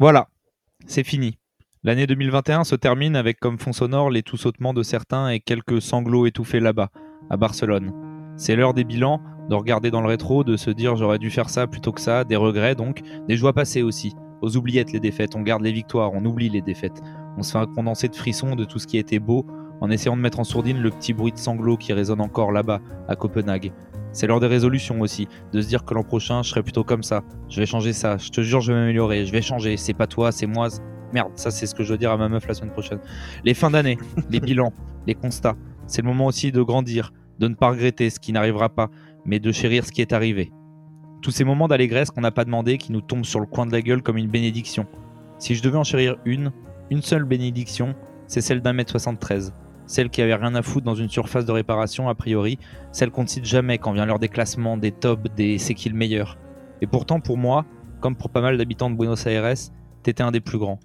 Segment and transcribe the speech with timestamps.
[0.00, 0.26] Voilà,
[0.86, 1.38] c'est fini.
[1.84, 5.80] L'année 2021 se termine avec comme fond sonore les tout sautements de certains et quelques
[5.80, 6.90] sanglots étouffés là-bas,
[7.30, 7.92] à Barcelone.
[8.36, 11.48] C'est l'heure des bilans, de regarder dans le rétro, de se dire j'aurais dû faire
[11.48, 14.14] ça plutôt que ça, des regrets donc, des joies passées aussi.
[14.42, 17.00] Aux oubliettes les défaites, on garde les victoires, on oublie les défaites.
[17.38, 19.46] On se fait un condensé de frissons de tout ce qui était beau,
[19.80, 22.80] en essayant de mettre en sourdine le petit bruit de sanglots qui résonne encore là-bas,
[23.06, 23.72] à Copenhague.
[24.14, 27.02] C'est l'heure des résolutions aussi, de se dire que l'an prochain, je serai plutôt comme
[27.02, 27.24] ça.
[27.48, 29.76] Je vais changer ça, je te jure, je vais m'améliorer, je vais changer.
[29.76, 30.68] C'est pas toi, c'est moi.
[31.12, 33.00] Merde, ça c'est ce que je dois dire à ma meuf la semaine prochaine.
[33.44, 33.98] Les fins d'année,
[34.30, 34.72] les bilans,
[35.08, 35.56] les constats.
[35.88, 38.88] C'est le moment aussi de grandir, de ne pas regretter ce qui n'arrivera pas,
[39.24, 40.52] mais de chérir ce qui est arrivé.
[41.20, 43.72] Tous ces moments d'allégresse qu'on n'a pas demandé qui nous tombent sur le coin de
[43.72, 44.86] la gueule comme une bénédiction.
[45.40, 46.52] Si je devais en chérir une,
[46.90, 47.96] une seule bénédiction,
[48.28, 49.52] c'est celle d'un mètre 73
[49.86, 52.58] celle qui avait rien à foutre dans une surface de réparation a priori,
[52.92, 55.88] celle qu'on ne cite jamais quand vient l'heure des classements, des tops, des c'est qui
[55.88, 56.38] le meilleur.
[56.80, 57.64] Et pourtant pour moi,
[58.00, 59.54] comme pour pas mal d'habitants de Buenos Aires,
[60.02, 60.80] t'étais un des plus grands.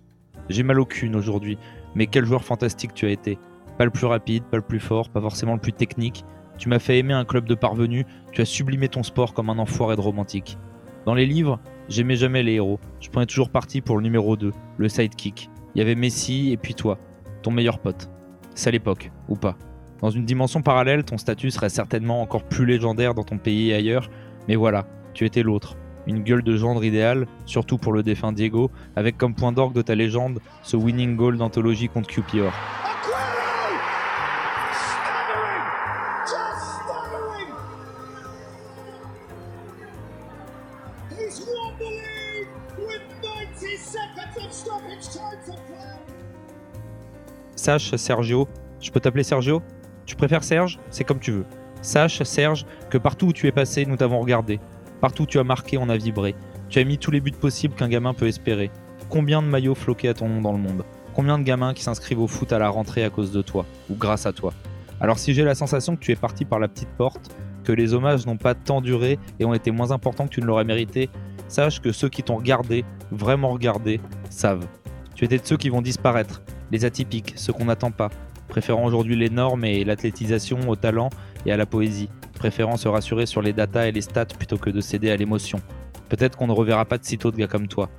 [0.49, 1.57] J'ai mal au cul aujourd'hui,
[1.95, 3.37] mais quel joueur fantastique tu as été.
[3.77, 6.25] Pas le plus rapide, pas le plus fort, pas forcément le plus technique.
[6.57, 9.59] Tu m'as fait aimer un club de parvenus, tu as sublimé ton sport comme un
[9.59, 10.57] enfoiré de romantique.
[11.05, 12.79] Dans les livres, j'aimais jamais les héros.
[12.99, 15.49] Je prenais toujours parti pour le numéro 2, le sidekick.
[15.73, 16.97] Il y avait Messi et puis toi,
[17.41, 18.09] ton meilleur pote.
[18.59, 19.55] C'est l'époque, ou pas.
[20.01, 23.73] Dans une dimension parallèle, ton statut serait certainement encore plus légendaire dans ton pays et
[23.73, 24.09] ailleurs,
[24.49, 25.77] mais voilà, tu étais l'autre.
[26.07, 29.81] Une gueule de gendre idéale, surtout pour le défunt Diego, avec comme point d'orgue de
[29.81, 32.51] ta légende ce winning goal d'anthologie contre QPR.
[47.59, 48.47] Sache, Sergio,
[48.79, 49.61] je peux t'appeler Sergio?
[50.05, 50.79] Tu préfères Serge?
[50.91, 51.45] C'est comme tu veux.
[51.81, 54.61] Sache, Serge, que partout où tu es passé, nous t'avons regardé.
[55.01, 56.35] Partout où tu as marqué, on a vibré.
[56.69, 58.71] Tu as mis tous les buts possibles qu'un gamin peut espérer.
[59.09, 60.85] Combien de maillots floqués à ton nom dans le monde?
[61.13, 63.95] Combien de gamins qui s'inscrivent au foot à la rentrée à cause de toi, ou
[63.95, 64.53] grâce à toi?
[65.01, 67.35] Alors si j'ai la sensation que tu es parti par la petite porte,
[67.65, 70.45] que les hommages n'ont pas tant duré et ont été moins importants que tu ne
[70.45, 71.09] l'aurais mérité,
[71.49, 74.65] sache que ceux qui t'ont regardé, vraiment regardé, savent.
[75.13, 76.41] Tu étais de ceux qui vont disparaître,
[76.71, 78.09] les atypiques, ceux qu'on n'attend pas,
[78.47, 81.09] préférant aujourd'hui les normes et l'athlétisation au talent
[81.45, 84.69] et à la poésie, préférant se rassurer sur les datas et les stats plutôt que
[84.69, 85.61] de céder à l'émotion.
[86.09, 87.89] Peut-être qu'on ne reverra pas de sitôt de gars comme toi.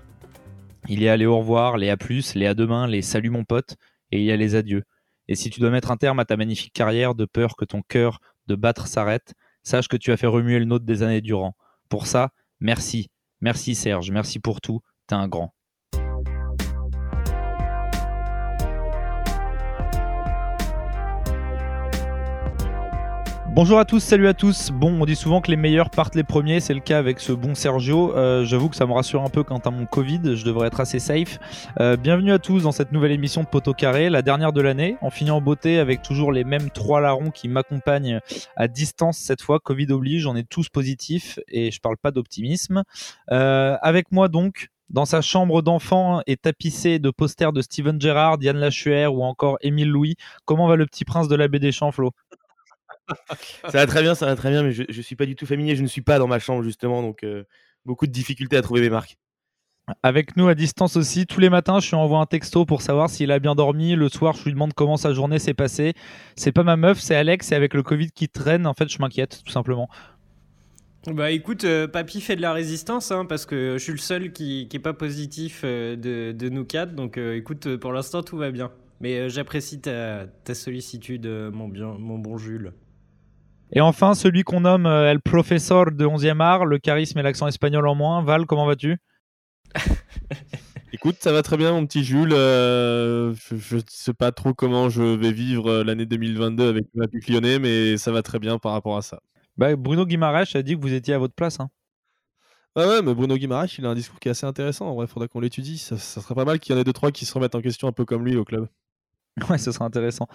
[0.89, 3.45] Il y a les au revoir, les à plus, les à demain, les salut mon
[3.45, 3.77] pote,
[4.11, 4.83] et il y a les adieux.
[5.29, 7.83] Et si tu dois mettre un terme à ta magnifique carrière de peur que ton
[7.83, 11.55] cœur de battre s'arrête, sache que tu as fait remuer le nôtre des années durant.
[11.89, 13.11] Pour ça, merci.
[13.41, 15.55] Merci Serge, merci pour tout, t'es un grand.
[23.53, 24.71] Bonjour à tous, salut à tous.
[24.71, 27.33] Bon, on dit souvent que les meilleurs partent les premiers, c'est le cas avec ce
[27.33, 28.17] bon Sergio.
[28.17, 30.79] Euh, j'avoue que ça me rassure un peu quant à mon Covid, je devrais être
[30.79, 31.41] assez safe.
[31.81, 34.97] Euh, bienvenue à tous dans cette nouvelle émission de Poteau Carré, la dernière de l'année.
[35.03, 38.21] On finit en beauté avec toujours les mêmes trois larrons qui m'accompagnent
[38.55, 39.59] à distance cette fois.
[39.59, 42.85] Covid oblige, on est tous positifs et je parle pas d'optimisme.
[43.33, 48.39] Euh, avec moi donc, dans sa chambre d'enfant et tapissée de posters de Steven Gerrard,
[48.41, 50.17] Yann Lachuer ou encore Émile Louis.
[50.45, 51.93] Comment va le petit prince de la des Champs,
[53.63, 55.47] ça va très bien, ça va très bien, mais je, ne suis pas du tout
[55.47, 57.45] familier, je ne suis pas dans ma chambre justement, donc euh,
[57.85, 59.19] beaucoup de difficultés à trouver mes marques.
[60.03, 63.11] Avec nous à distance aussi, tous les matins, je lui envoie un texto pour savoir
[63.11, 63.97] s'il a bien dormi.
[63.97, 65.95] Le soir, je lui demande comment sa journée s'est passée.
[66.37, 68.99] C'est pas ma meuf, c'est Alex, et avec le Covid qui traîne, en fait, je
[69.01, 69.89] m'inquiète, tout simplement.
[71.07, 74.33] Bah écoute, euh, Papy fait de la résistance, hein, parce que je suis le seul
[74.33, 78.51] qui, qui est pas positif euh, de, nous quatre, donc écoute, pour l'instant, tout va
[78.51, 78.71] bien.
[79.01, 82.75] Mais j'apprécie ta, ta, sollicitude, mon, bien, mon bon Jules.
[83.73, 87.23] Et enfin, celui qu'on nomme le euh, El Professor de 11e art, le charisme et
[87.23, 88.23] l'accent espagnol en moins.
[88.23, 88.99] Val, comment vas-tu?
[90.93, 92.33] Écoute, ça va très bien, mon petit Jules.
[92.33, 97.05] Euh, je ne sais pas trop comment je vais vivre euh, l'année 2022 avec ma
[97.29, 99.21] lyonnais, mais ça va très bien par rapport à ça.
[99.57, 101.61] Bah, Bruno Guimaraes a dit que vous étiez à votre place.
[101.61, 101.71] Hein.
[102.75, 104.89] ouais, mais Bruno Guimaraes, il a un discours qui est assez intéressant.
[104.89, 105.79] En vrai, il faudra qu'on l'étudie.
[105.79, 107.61] Ça, ça, serait pas mal qu'il y en ait deux, trois qui se remettent en
[107.61, 108.67] question un peu comme lui au club.
[109.49, 110.27] Ouais, ce sera intéressant.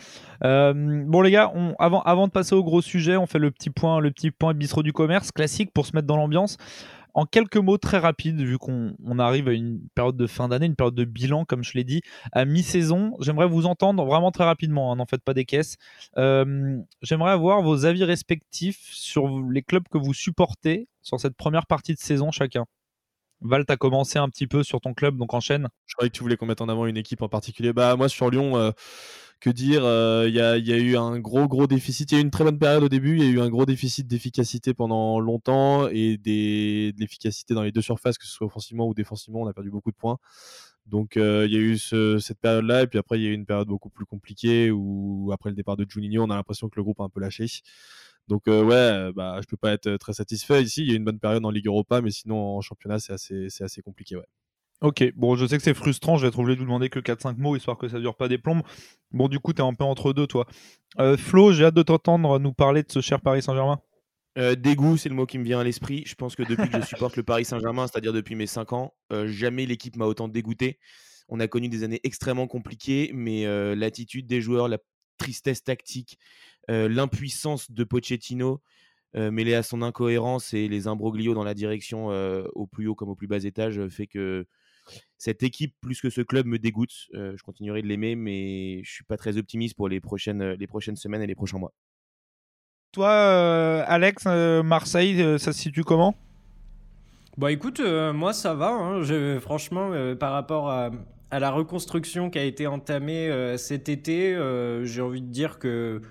[0.44, 4.00] Euh, bon les gars, avant de passer au gros sujet, on fait le petit point,
[4.00, 6.58] le petit point bistrot du commerce classique pour se mettre dans l'ambiance.
[7.14, 10.76] En quelques mots très rapides, vu qu'on arrive à une période de fin d'année, une
[10.76, 12.02] période de bilan, comme je l'ai dit,
[12.34, 15.78] à mi-saison, j'aimerais vous entendre vraiment très rapidement, hein, n'en faites pas des caisses.
[16.18, 21.68] Euh, j'aimerais avoir vos avis respectifs sur les clubs que vous supportez sur cette première
[21.68, 22.66] partie de saison chacun.
[23.46, 25.68] Val, tu commencé un petit peu sur ton club, donc enchaîne.
[25.86, 27.74] Je croyais que tu voulais qu'on mette en avant une équipe en particulier.
[27.74, 28.72] Bah, moi, sur Lyon, euh,
[29.40, 29.82] que dire
[30.28, 32.12] Il y, a, eu un gros gros déficit.
[32.12, 33.18] Il y a eu une très bonne période au début.
[33.18, 37.72] Il y a eu un gros déficit d'efficacité pendant longtemps et de l'efficacité dans les
[37.72, 39.42] deux surfaces, que ce soit offensivement ou défensivement.
[39.42, 40.18] On a perdu beaucoup de points.
[40.86, 43.46] Donc il y a eu cette période-là, et puis après il y a eu une
[43.46, 46.84] période beaucoup plus compliquée où après le départ de Juninho, on a l'impression que le
[46.84, 47.48] groupe a un peu lâché.
[48.28, 50.82] Donc ouais, bah je peux pas être très satisfait ici.
[50.84, 53.48] Il y a une bonne période en Ligue Europa, mais sinon en championnat c'est assez,
[53.50, 54.26] c'est assez compliqué, ouais.
[54.82, 57.00] Ok, bon, je sais que c'est frustrant, je vais être obligé de vous demander que
[57.00, 58.62] 4-5 mots, histoire que ça dure pas des plombes.
[59.12, 60.48] Bon, du coup, tu es un peu entre deux, toi.
[61.18, 63.80] Flo, j'ai hâte de t'entendre nous parler de ce cher Paris Saint-Germain.
[64.38, 66.04] Euh, dégoût, c'est le mot qui me vient à l'esprit.
[66.06, 68.94] Je pense que depuis que je supporte le Paris Saint-Germain, c'est-à-dire depuis mes 5 ans,
[69.14, 70.80] euh, jamais l'équipe m'a autant dégoûté.
[71.30, 74.78] On a connu des années extrêmement compliquées, mais euh, l'attitude des joueurs, la
[75.18, 76.20] tristesse tactique,
[76.68, 78.62] l'impuissance de Pochettino,
[79.14, 82.08] mêlée à son incohérence et les imbroglios dans la direction
[82.56, 84.46] au plus haut comme au plus bas étage, fait que
[85.18, 87.08] cette équipe, plus que ce club, me dégoûte.
[87.14, 90.98] je continuerai de l'aimer, mais je suis pas très optimiste pour les prochaines, les prochaines
[90.98, 91.74] semaines et les prochains mois.
[92.96, 96.16] Toi, euh, Alex, euh, Marseille, euh, ça se situe comment?
[97.38, 98.70] Bah écoute, moi ça va.
[98.70, 99.40] Hein.
[99.42, 100.92] franchement, par rapport à,
[101.30, 104.40] la reconstruction qui a été entamée cet été,
[104.84, 106.02] j'ai envie de dire que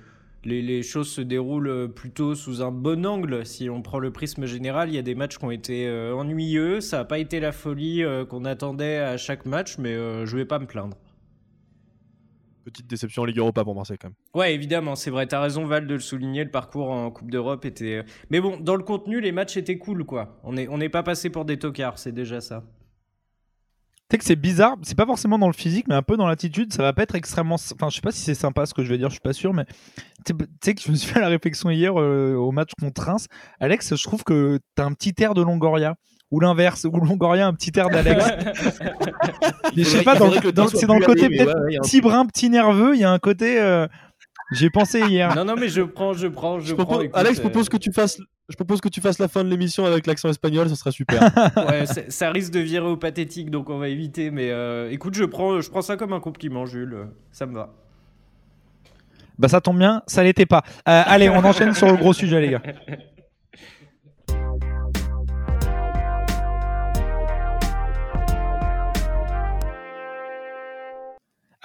[0.45, 3.45] les, choses se déroulent plutôt sous un bon angle.
[3.47, 6.81] Si on prend le prisme général, il y a des matchs qui ont été ennuyeux.
[6.81, 10.59] Ça n'a pas été la folie qu'on attendait à chaque match, mais je vais pas
[10.59, 10.97] me plaindre
[12.65, 14.17] petite déception en Ligue Europa pour Marseille quand même.
[14.35, 17.65] Ouais, évidemment, c'est vrai, t'as raison Val de le souligner, le parcours en Coupe d'Europe
[17.65, 17.99] était...
[17.99, 20.41] Euh, mais bon, dans le contenu, les matchs étaient cool, quoi.
[20.43, 22.65] On n'est on pas passé pour des tocards, c'est déjà ça.
[24.11, 26.27] Tu sais que c'est bizarre, c'est pas forcément dans le physique, mais un peu dans
[26.27, 27.55] l'attitude, ça va pas être extrêmement...
[27.55, 29.33] Enfin, je sais pas si c'est sympa ce que je vais dire, je suis pas
[29.33, 29.65] sûr, mais
[30.27, 33.29] tu sais que je me suis fait la réflexion hier euh, au match contre Reims.
[33.61, 35.95] Alex, je trouve que t'as un petit air de Longoria
[36.31, 38.25] ou l'inverse, ou Longoria un petit air d'Alex.
[39.77, 43.11] je sais pas, c'est dans le côté peut-être petit brin, petit nerveux, il y a
[43.11, 43.61] un côté.
[43.61, 43.87] Euh,
[44.55, 45.35] j'ai pensé hier.
[45.35, 47.01] Non, non, mais je prends, je prends, je, prends.
[47.13, 48.19] Alex propose euh, que tu fasses.
[48.49, 51.23] Je propose que tu fasses la fin de l'émission avec l'accent espagnol, ce sera super.
[51.69, 54.31] ouais, ça risque de virer au pathétique, donc on va éviter.
[54.31, 57.09] Mais euh, écoute, je prends, je prends ça comme un compliment, Jules.
[57.33, 57.75] Ça me va.
[59.39, 60.63] Bah ça tombe bien, ça l'était pas.
[60.85, 62.63] allez, on enchaîne sur le gros sujet, les gars.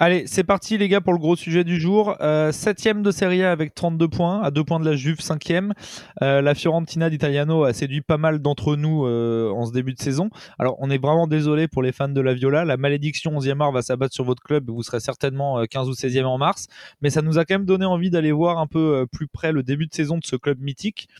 [0.02, 2.16] Allez, c'est parti les gars pour le gros sujet du jour.
[2.22, 5.74] Euh, septième de Serie A avec 32 points, à deux points de la Juve, cinquième.
[6.22, 9.98] Euh, la Fiorentina d'Italiano a séduit pas mal d'entre nous euh, en ce début de
[9.98, 10.30] saison.
[10.58, 12.64] Alors on est vraiment désolé pour les fans de la Viola.
[12.64, 14.70] La malédiction 11e art va s'abattre sur votre club.
[14.70, 16.68] Vous serez certainement 15 ou 16e en mars.
[17.02, 19.62] Mais ça nous a quand même donné envie d'aller voir un peu plus près le
[19.62, 21.10] début de saison de ce club mythique.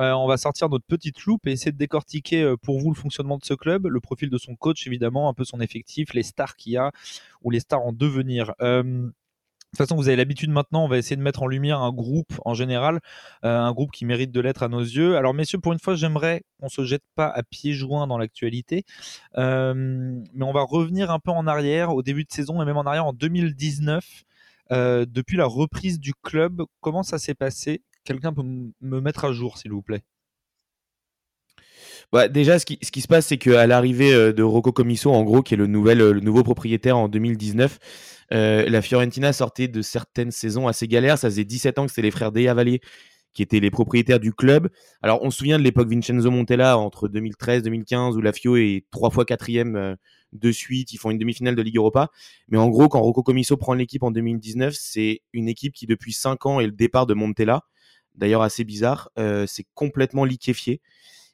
[0.00, 2.96] Euh, on va sortir notre petite loupe et essayer de décortiquer euh, pour vous le
[2.96, 6.22] fonctionnement de ce club, le profil de son coach évidemment, un peu son effectif, les
[6.22, 6.90] stars qu'il y a
[7.42, 8.54] ou les stars en devenir.
[8.62, 11.80] Euh, de toute façon, vous avez l'habitude maintenant, on va essayer de mettre en lumière
[11.80, 12.98] un groupe en général,
[13.44, 15.16] un groupe qui mérite de l'être à nos yeux.
[15.16, 18.82] Alors messieurs, pour une fois, j'aimerais qu'on se jette pas à pieds joints dans l'actualité,
[19.36, 22.82] mais on va revenir un peu en arrière, au début de saison et même en
[22.82, 24.24] arrière en 2019.
[24.72, 29.56] depuis la reprise du club, comment ça s'est passé quelqu'un peut me mettre à jour,
[29.56, 30.02] s'il vous plaît?
[32.12, 35.42] Bah, déjà, ce qui, se passe, c'est qu'à l'arrivée euh, de Rocco Commisso, en gros,
[35.42, 37.78] qui est le, nouvel, euh, le nouveau propriétaire en 2019,
[38.32, 41.18] euh, la Fiorentina sortait de certaines saisons assez galères.
[41.18, 42.78] Ça faisait 17 ans que c'était les frères Dea Valle
[43.32, 44.70] qui étaient les propriétaires du club.
[45.02, 48.86] Alors, on se souvient de l'époque Vincenzo Montella entre 2013 2015 où la Fio est
[48.90, 49.96] trois fois quatrième
[50.32, 50.92] de suite.
[50.92, 52.08] Ils font une demi-finale de Ligue Europa.
[52.48, 56.12] Mais en gros, quand Rocco Commisso prend l'équipe en 2019, c'est une équipe qui, depuis
[56.12, 57.62] 5 ans, est le départ de Montella
[58.20, 60.80] d'ailleurs assez bizarre, euh, c'est complètement liquéfié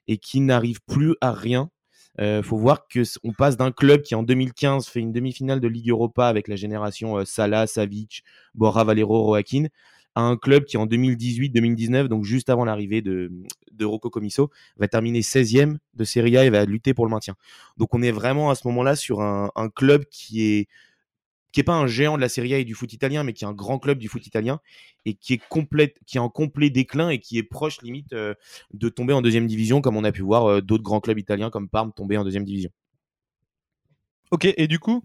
[0.08, 1.70] et qui n'arrive plus à rien.
[2.18, 5.68] Euh, faut voir que on passe d'un club qui en 2015 fait une demi-finale de
[5.68, 8.22] Ligue Europa avec la génération euh, Salah, Savic,
[8.54, 9.66] Borra, Valero, Roaquin,
[10.14, 13.30] à un club qui en 2018-2019, donc juste avant l'arrivée de,
[13.72, 17.34] de Rocco Commisso, va terminer 16e de Serie A et va lutter pour le maintien.
[17.76, 20.68] Donc on est vraiment à ce moment-là sur un club qui est
[21.56, 23.44] qui est pas un géant de la Serie A et du foot italien, mais qui
[23.44, 24.60] est un grand club du foot italien
[25.06, 25.40] et qui est
[26.04, 28.34] qui est en complet déclin et qui est proche limite euh,
[28.74, 31.48] de tomber en deuxième division, comme on a pu voir euh, d'autres grands clubs italiens
[31.48, 32.68] comme Parme tomber en deuxième division.
[34.32, 35.02] Ok, et du coup,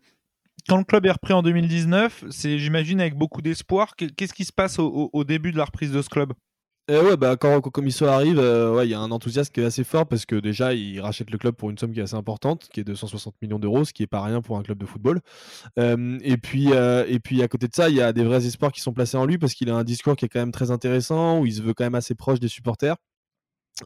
[0.68, 3.96] quand le club est repris en 2019, c'est j'imagine avec beaucoup d'espoir.
[3.96, 6.34] Qu'est-ce qui se passe au début de la reprise de ce club?
[6.90, 9.66] Euh, ouais, bah, quand Comiso arrive, euh, ouais, il y a un enthousiasme qui est
[9.66, 12.16] assez fort parce que déjà, il rachète le club pour une somme qui est assez
[12.16, 14.80] importante, qui est de 160 millions d'euros, ce qui est pas rien pour un club
[14.80, 15.22] de football.
[15.80, 18.72] Euh, et puis, et puis à côté de ça, il y a des vrais espoirs
[18.72, 20.72] qui sont placés en lui parce qu'il a un discours qui est quand même très
[20.72, 22.96] intéressant, où il se veut quand même assez proche des supporters.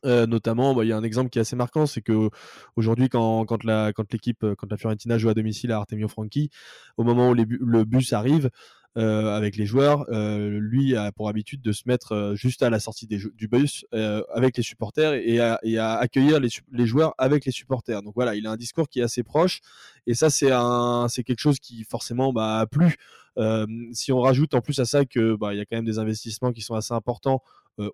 [0.04, 2.30] notamment, bah, il y a un exemple qui est assez marquant, c'est que
[2.76, 6.50] aujourd'hui, quand, quand, la, quand l'équipe, quand la Fiorentina joue à domicile à Artemio Franchi,
[6.98, 8.50] au moment où le bus arrive,
[8.96, 10.06] avec les joueurs.
[10.12, 13.86] lui a pour habitude de se mettre juste à la sortie du bus
[14.34, 18.02] avec les supporters et à, accueillir les, les, joueurs avec les supporters.
[18.02, 19.62] Donc voilà, il a un discours qui est assez proche
[20.08, 22.96] et ça c'est un c'est quelque chose qui forcément bah, a plu.
[23.92, 26.00] si on rajoute en plus à ça que bah, il y a quand même des
[26.00, 27.42] investissements qui sont assez importants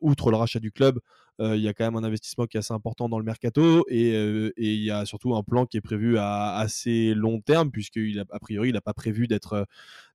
[0.01, 0.99] outre le rachat du club,
[1.39, 4.11] il y a quand même un investissement qui est assez important dans le mercato et
[4.57, 8.39] il y a surtout un plan qui est prévu à assez long terme puisqu'il a,
[8.39, 9.67] priori il n'a pas prévu d'être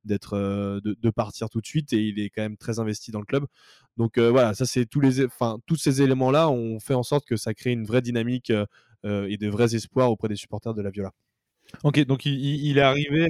[0.05, 3.47] de, partir tout de suite et il est quand même très investi dans le club.
[3.97, 5.27] Donc voilà, ça c'est tous les
[5.77, 8.51] ces éléments là ont fait en sorte que ça crée une vraie dynamique
[9.05, 11.13] et de vrais espoirs auprès des supporters de la Viola.
[11.83, 13.29] Ok, donc il, est arrivé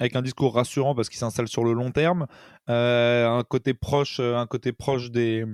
[0.00, 2.26] avec un discours rassurant parce qu'il s'installe sur le long terme,
[2.68, 4.72] un côté proche, un côté
[5.10, 5.44] des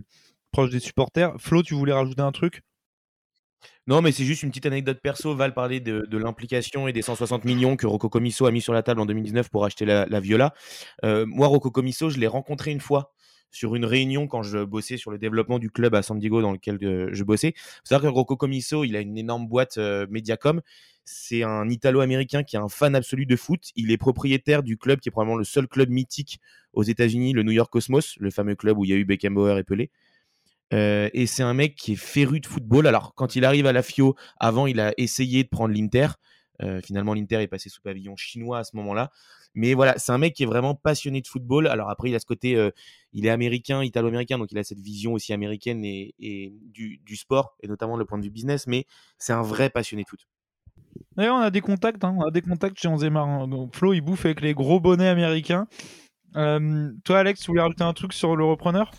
[0.53, 1.35] proche des supporters.
[1.39, 2.63] Flo, tu voulais rajouter un truc?
[3.87, 5.35] Non, mais c'est juste une petite anecdote perso.
[5.35, 8.83] Val parlait de, l'implication et des 160 millions que Rocco Comiso a mis sur la
[8.83, 10.53] table en 2019 pour acheter la, Viola.
[11.03, 13.13] moi, Rocco Comiso, je l'ai rencontré une fois
[13.51, 16.53] sur une réunion quand je bossais sur le développement du club à San Diego dans
[16.53, 16.79] lequel
[17.13, 17.55] je bossais.
[17.85, 20.61] C'est à dire que Rocco Comiso, il a une énorme boîte Mediacom
[21.11, 23.71] c'est un Italo-américain qui est un fan absolu de foot.
[23.77, 26.39] Il est propriétaire du club qui est probablement le seul club mythique
[26.75, 29.59] aux États-Unis, le New York Cosmos, le fameux club où il y a eu Beckenbauer
[29.59, 29.91] et Pelé.
[30.75, 32.87] Euh, et c'est un mec qui est féru de football.
[32.87, 36.09] Alors, quand il arrive à la FIO, avant, il a essayé de prendre l'Inter.
[36.63, 39.11] Euh, finalement, l'Inter est passé sous pavillon chinois à ce moment-là.
[39.55, 41.67] Mais voilà, c'est un mec qui est vraiment passionné de football.
[41.67, 42.71] Alors après, il a ce côté, euh,
[43.13, 46.15] il est américain, italo-américain, donc il a cette vision aussi américaine et,
[46.73, 48.67] du, sport, et notamment le point de vue business.
[48.67, 48.87] Mais
[49.19, 50.27] c'est un vrai passionné de foot.
[51.17, 52.15] D'ailleurs, on a des contacts, hein.
[52.19, 52.85] on a des contacts.
[52.85, 53.69] Hein.
[53.73, 55.67] Flo, il bouffe avec les gros bonnets américains.
[56.37, 58.91] Euh, toi, Alex, tu voulais rajouter un truc sur le repreneur?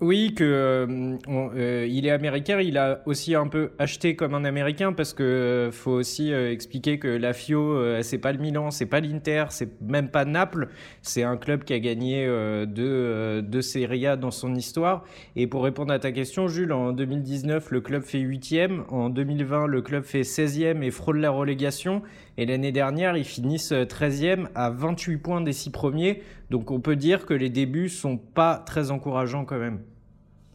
[0.00, 4.44] Oui, que euh, euh, il est américain, il a aussi un peu acheté comme un
[4.44, 8.86] américain parce que euh, faut aussi expliquer que la Fio c'est pas le Milan, c'est
[8.86, 10.68] pas l'Inter, c'est même pas Naples,
[11.00, 12.26] c'est un club qui a gagné
[12.66, 15.04] deux, deux Serie A dans son histoire.
[15.36, 19.68] Et pour répondre à ta question, Jules, en 2019 le club fait 8e, en 2020
[19.68, 22.02] le club fait 16e et frôle la relégation.
[22.36, 26.22] Et l'année dernière, ils finissent 13e à 28 points des 6 premiers.
[26.50, 29.82] Donc on peut dire que les débuts sont pas très encourageants quand même.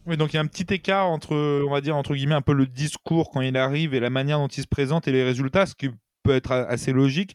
[0.06, 2.42] Oui, donc il y a un petit écart entre, on va dire, entre guillemets, un
[2.42, 5.22] peu le discours quand il arrive et la manière dont il se présente et les
[5.22, 5.90] résultats, ce qui
[6.22, 7.34] peut être assez logique.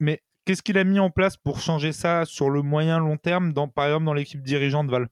[0.00, 3.52] Mais qu'est-ce qu'il a mis en place pour changer ça sur le moyen long terme,
[3.52, 5.08] dans, par exemple dans l'équipe dirigeante Val?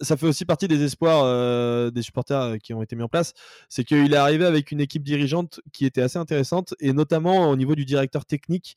[0.00, 3.08] Ça, fait aussi partie des espoirs euh, des supporters euh, qui ont été mis en
[3.08, 3.34] place.
[3.68, 7.56] C'est qu'il est arrivé avec une équipe dirigeante qui était assez intéressante, et notamment au
[7.56, 8.76] niveau du directeur technique,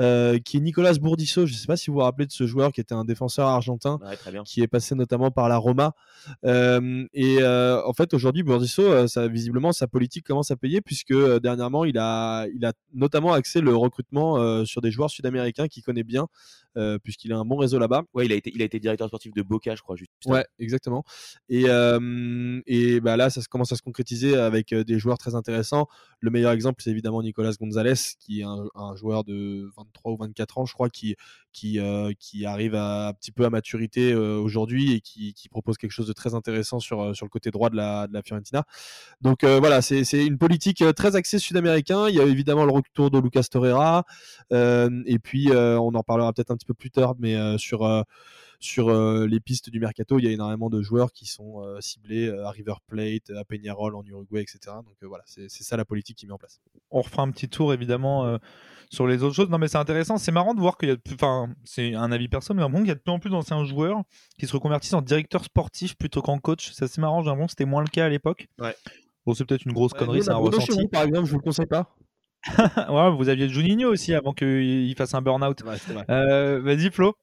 [0.00, 1.46] euh, qui est Nicolas Bourdisso.
[1.46, 3.46] Je ne sais pas si vous vous rappelez de ce joueur qui était un défenseur
[3.46, 4.00] argentin,
[4.44, 5.92] qui est passé notamment par la Roma.
[6.44, 11.98] et en fait, aujourd'hui, Bourdisso, ça, visiblement, sa politique commence à payer, puisque dernièrement, il
[11.98, 16.26] a, il a notamment axé le recrutement sur des joueurs sud-américains qu'il connaît bien.
[16.78, 18.04] Euh, puisqu'il a un bon réseau là-bas.
[18.14, 19.96] Ouais, il a été, il a été directeur sportif de Boca, je crois.
[19.96, 21.02] Juste ouais, exactement.
[21.48, 21.64] Et,
[22.66, 25.88] et bah là, ça commence à se concrétiser avec des joueurs très intéressants.
[26.20, 30.58] Le meilleur exemple, c'est évidemment Nicolas Gonzalez, qui est un, joueur de 23 ou 24
[30.58, 31.16] ans, je crois, qui,
[31.52, 31.80] qui,
[32.18, 36.06] qui arrive à, un petit peu à maturité aujourd'hui et qui, qui, propose quelque chose
[36.06, 38.64] de très intéressant sur, sur le côté droit de la, de la Fiorentina.
[39.20, 42.08] Donc voilà, c'est une politique très axée sud-américain.
[42.08, 44.04] Il y a évidemment le retour de Lucas Torreira.
[44.52, 48.02] et puis, on en parlera peut-être un petit peu plus tard, mais euh, sur euh,
[48.60, 52.28] sur euh, les pistes du mercato, il y a énormément de joueurs qui sont ciblés
[52.44, 54.76] à River Plate, à Peñarol en Uruguay, etc.
[54.84, 56.60] Donc voilà, c'est ça la politique qui met en place.
[56.90, 58.38] On refera un petit tour évidemment
[58.90, 59.48] sur les autres choses.
[59.48, 62.26] Non mais c'est intéressant, c'est marrant de voir qu'il y a, enfin c'est un avis
[62.26, 64.02] perso, mais bon, il y a de plus en plus d'anciens joueurs
[64.40, 66.72] qui se reconvertissent en directeur sportif plutôt qu'en coach.
[66.72, 68.48] C'est assez marrant, j'ai l'impression que c'était moins le cas à l'époque.
[68.58, 68.74] Ouais.
[69.24, 70.88] Bon, c'est peut-être une grosse connerie, c'est un ressenti.
[70.88, 71.94] par exemple, je vous le conseille pas.
[72.88, 75.62] ouais, vous aviez Juninho aussi avant qu'il fasse un burn-out.
[76.08, 77.14] Euh, vas-y, Flo.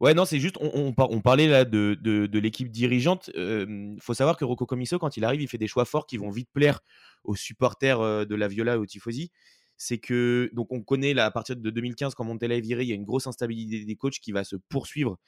[0.00, 3.30] Ouais, non, c'est juste, on, parlait là de, l'équipe dirigeante.
[3.34, 6.06] Il euh, faut savoir que Rocco Comiso, quand il arrive, il fait des choix forts
[6.06, 6.80] qui vont vite plaire
[7.24, 9.30] aux supporters euh, de la Viola et aux Tifosi.
[9.76, 12.88] C'est que, donc, on connaît là, à partir de 2015, quand Montella est viré, il
[12.88, 15.18] y a une grosse instabilité des coachs qui va se poursuivre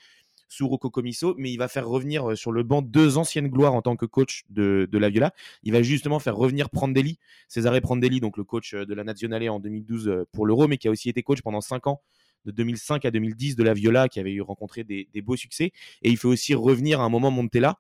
[0.50, 0.90] sous Rocco
[1.38, 4.04] mais il va faire revenir euh, sur le banc deux anciennes gloires en tant que
[4.04, 5.32] coach de, la Viola.
[5.62, 9.48] Il va justement faire revenir Prandelli, Cesare Prandelli, donc le coach euh, de la Nazionale
[9.48, 12.02] en 2012 euh, pour l'Euro, mais qui a aussi été coach pendant cinq ans
[12.44, 15.72] de 2005 à 2010 de la Viola, qui avait eu rencontré des, beaux succès.
[16.02, 17.78] Et il fait aussi revenir à un moment Montella.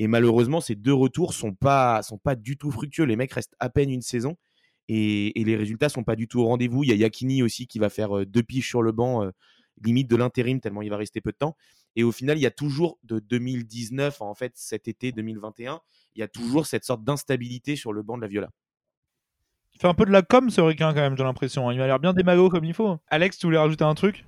[0.00, 3.04] Et malheureusement, ces deux retours sont pas, sont pas du tout fructueux.
[3.04, 4.36] Les mecs restent à peine une saison
[4.88, 6.84] et, les résultats sont pas du tout au rendez-vous.
[6.84, 9.30] Il y a Yakini aussi qui va faire deux piches sur le banc,
[9.84, 11.56] limite de l'intérim, tellement il va rester peu de temps.
[11.96, 15.80] Et au final, il y a toujours de 2019, en fait, cet été 2021,
[16.14, 18.50] il y a toujours cette sorte d'instabilité sur le banc de la Viola.
[19.74, 21.68] Il fait un peu de la com, ce requin, quand même, j'ai l'impression.
[21.68, 21.72] Hein.
[21.72, 22.98] Il m'a l'air bien démago comme il faut.
[23.08, 24.24] Alex, tu voulais rajouter un truc?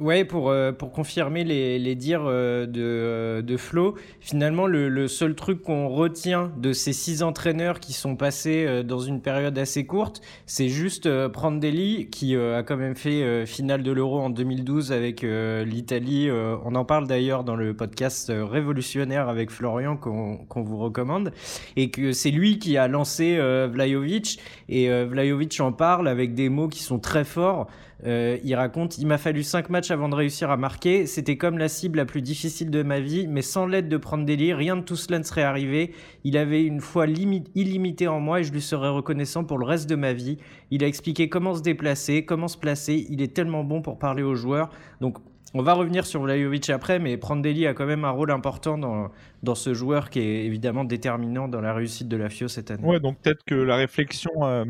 [0.00, 4.88] Ouais, pour, euh, pour confirmer les, les dires euh, de, euh, de Flo, finalement, le,
[4.88, 9.56] le seul truc qu'on retient de ces six entraîneurs qui sont passés dans une période
[9.56, 14.90] assez courte, c'est juste Prandelli, qui a quand même fait finale de l'Euro en 2012
[14.90, 16.28] avec l'Italie.
[16.30, 21.32] on en parle d'ailleurs dans le podcast Révolutionnaire avec Florian qu'on qu'on vous recommande.
[21.76, 23.38] Et que c'est lui qui a lancé
[23.70, 24.40] Vlajovic.
[24.68, 27.68] Et Vlajovic en parle avec des mots qui sont très forts.
[28.06, 31.06] Euh, il raconte Il m'a fallu 5 matchs avant de réussir à marquer.
[31.06, 34.24] C'était comme la cible la plus difficile de ma vie, mais sans l'aide de prendre
[34.24, 35.92] des rien de tout cela ne serait arrivé.
[36.24, 39.88] Il avait une foi illimitée en moi et je lui serais reconnaissant pour le reste
[39.88, 40.38] de ma vie.
[40.70, 43.06] Il a expliqué comment se déplacer, comment se placer.
[43.08, 44.70] Il est tellement bon pour parler aux joueurs.
[45.00, 45.18] Donc,
[45.54, 49.10] on va revenir sur Vlajovic après, mais Prandelli a quand même un rôle important dans,
[49.44, 52.84] dans ce joueur qui est évidemment déterminant dans la réussite de la FIO cette année.
[52.84, 54.64] Ouais, donc peut-être que la réflexion, euh,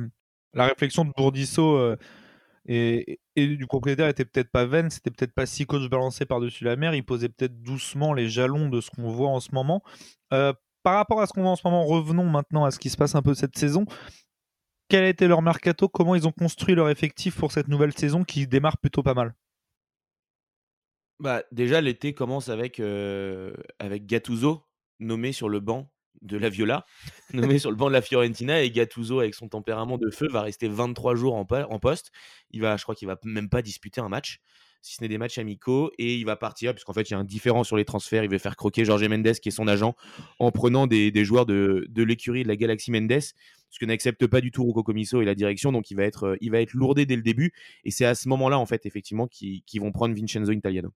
[0.53, 1.76] la réflexion de Bourdisso.
[1.76, 1.97] Euh,
[3.37, 6.76] et, du propriétaire était peut-être pas vaine, c'était peut-être pas si coach balancé par-dessus la
[6.76, 9.83] mer, il posait peut-être doucement les jalons de ce qu'on voit en ce moment.
[10.33, 12.91] Euh, par rapport à ce qu'on voit en ce moment, revenons maintenant à ce qui
[12.91, 13.87] se passe un peu cette saison.
[14.88, 15.88] Quel a été leur mercato?
[15.88, 19.35] Comment ils ont construit leur effectif pour cette nouvelle saison qui démarre plutôt pas mal?
[21.21, 24.67] Bah, Déjà, l'été commence avec, euh, avec Gattuso,
[25.00, 25.91] nommé sur le banc
[26.23, 26.87] de la Viola,
[27.33, 30.42] nommé sur le banc de la Fiorentina, et Gattuso, avec son tempérament de feu, va
[30.42, 32.11] rester 23 jours en, poste.
[32.50, 34.40] Il va, je crois qu'il va même pas disputer un match,
[34.83, 37.18] si ce n'est des matchs amicaux, et il va partir, puisqu'en fait, il y a
[37.18, 38.25] un différent sur les transferts.
[38.25, 39.94] Il veut faire croquer Jorge Mendes, qui est son agent,
[40.38, 43.21] en prenant des, joueurs de, l'écurie de la Galaxy Mendes,
[43.71, 46.37] ce que n'accepte pas du tout Rocco Comiso et la direction, donc il va être,
[46.40, 47.52] il va être lourdé dès le début,
[47.85, 50.92] et c'est à ce moment-là, en fait, effectivement, qu'ils vont prendre Vincenzo Italiano.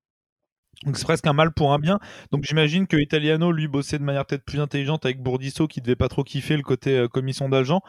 [0.85, 1.99] Donc c'est presque un mal pour un bien.
[2.30, 5.97] Donc j'imagine que Italiano, lui, bossait de manière peut-être plus intelligente avec Bourdisso, qui devait
[5.97, 7.80] pas trop kiffer le côté euh, commission d'agent.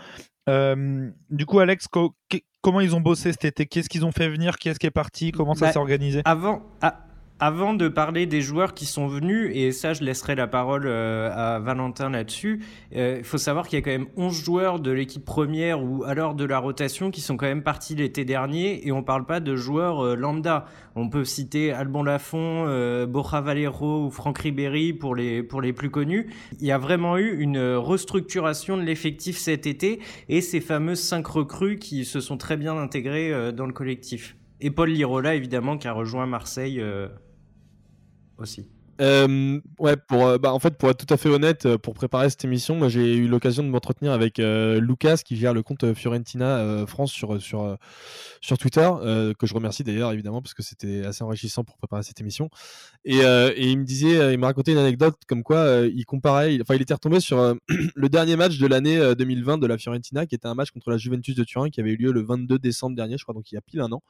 [0.49, 1.87] Euh, du coup, Alex,
[2.61, 3.65] comment ils ont bossé cet été?
[3.67, 4.57] Qu'est-ce qu'ils ont fait venir?
[4.57, 5.31] Qui est-ce qui est parti?
[5.31, 6.21] Comment ça bah, s'est organisé?
[6.25, 6.63] Avant,
[7.39, 11.31] avant de parler des joueurs qui sont venus, et ça je laisserai la parole euh,
[11.33, 12.61] à Valentin là-dessus,
[12.95, 16.03] euh, il faut savoir qu'il y a quand même 11 joueurs de l'équipe première ou
[16.03, 19.39] alors de la rotation qui sont quand même partis l'été dernier, et on parle pas
[19.39, 20.65] de joueurs euh, lambda.
[20.95, 22.65] On peut citer Albon Lafont,
[23.05, 26.29] Borja Valero ou Franck Ribéry pour les, pour les plus connus.
[26.59, 31.25] Il y a vraiment eu une restructuration de l'effectif cet été, et ces fameuses 5
[31.25, 34.35] recrues qui se sont très bien intégrées dans le collectif.
[34.59, 36.83] Et Paul Lirola, évidemment, qui a rejoint Marseille
[38.39, 38.67] aussi.
[39.01, 39.59] Euh,
[40.07, 42.43] pour, euh, bah, en fait, pour être tout à fait honnête, euh, pour préparer cette
[42.43, 47.41] émission, j'ai eu l'occasion de m'entretenir avec Lucas qui gère le compte Fiorentina France sur,
[47.41, 47.77] sur,
[48.41, 48.89] sur Twitter,
[49.37, 52.49] que je remercie d'ailleurs évidemment parce que c'était assez enrichissant pour préparer cette émission.
[53.05, 56.75] Et, et il me disait, il m'a raconté une anecdote comme quoi il comparait, enfin
[56.75, 57.55] il était retombé sur
[57.95, 60.97] le dernier match de l'année 2020 de la Fiorentina qui était un match contre la
[60.97, 63.55] Juventus de Turin qui avait eu lieu le 22 décembre dernier, je crois, donc il
[63.55, 64.01] y a pile un an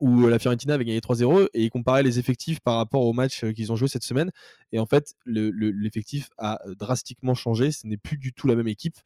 [0.00, 3.44] où la Fiorentina avait gagné 3-0 et ils comparaient les effectifs par rapport au match
[3.52, 4.30] qu'ils ont joué cette semaine.
[4.72, 7.70] Et en fait, l'effectif a drastiquement changé.
[7.70, 8.96] Ce n'est plus du tout la même équipe.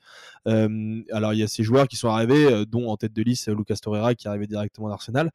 [0.47, 3.77] alors, il y a ces joueurs qui sont arrivés, dont en tête de liste Lucas
[3.83, 5.31] Torreira qui est arrivé directement d'Arsenal.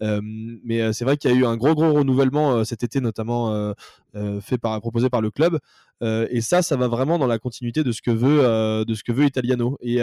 [0.00, 3.74] mais c'est vrai qu'il y a eu un gros, gros renouvellement cet été, notamment
[4.40, 5.58] fait par, proposé par le club.
[6.02, 9.12] et ça, ça va vraiment dans la continuité de ce que veut, de ce que
[9.12, 9.78] veut Italiano.
[9.80, 10.00] Et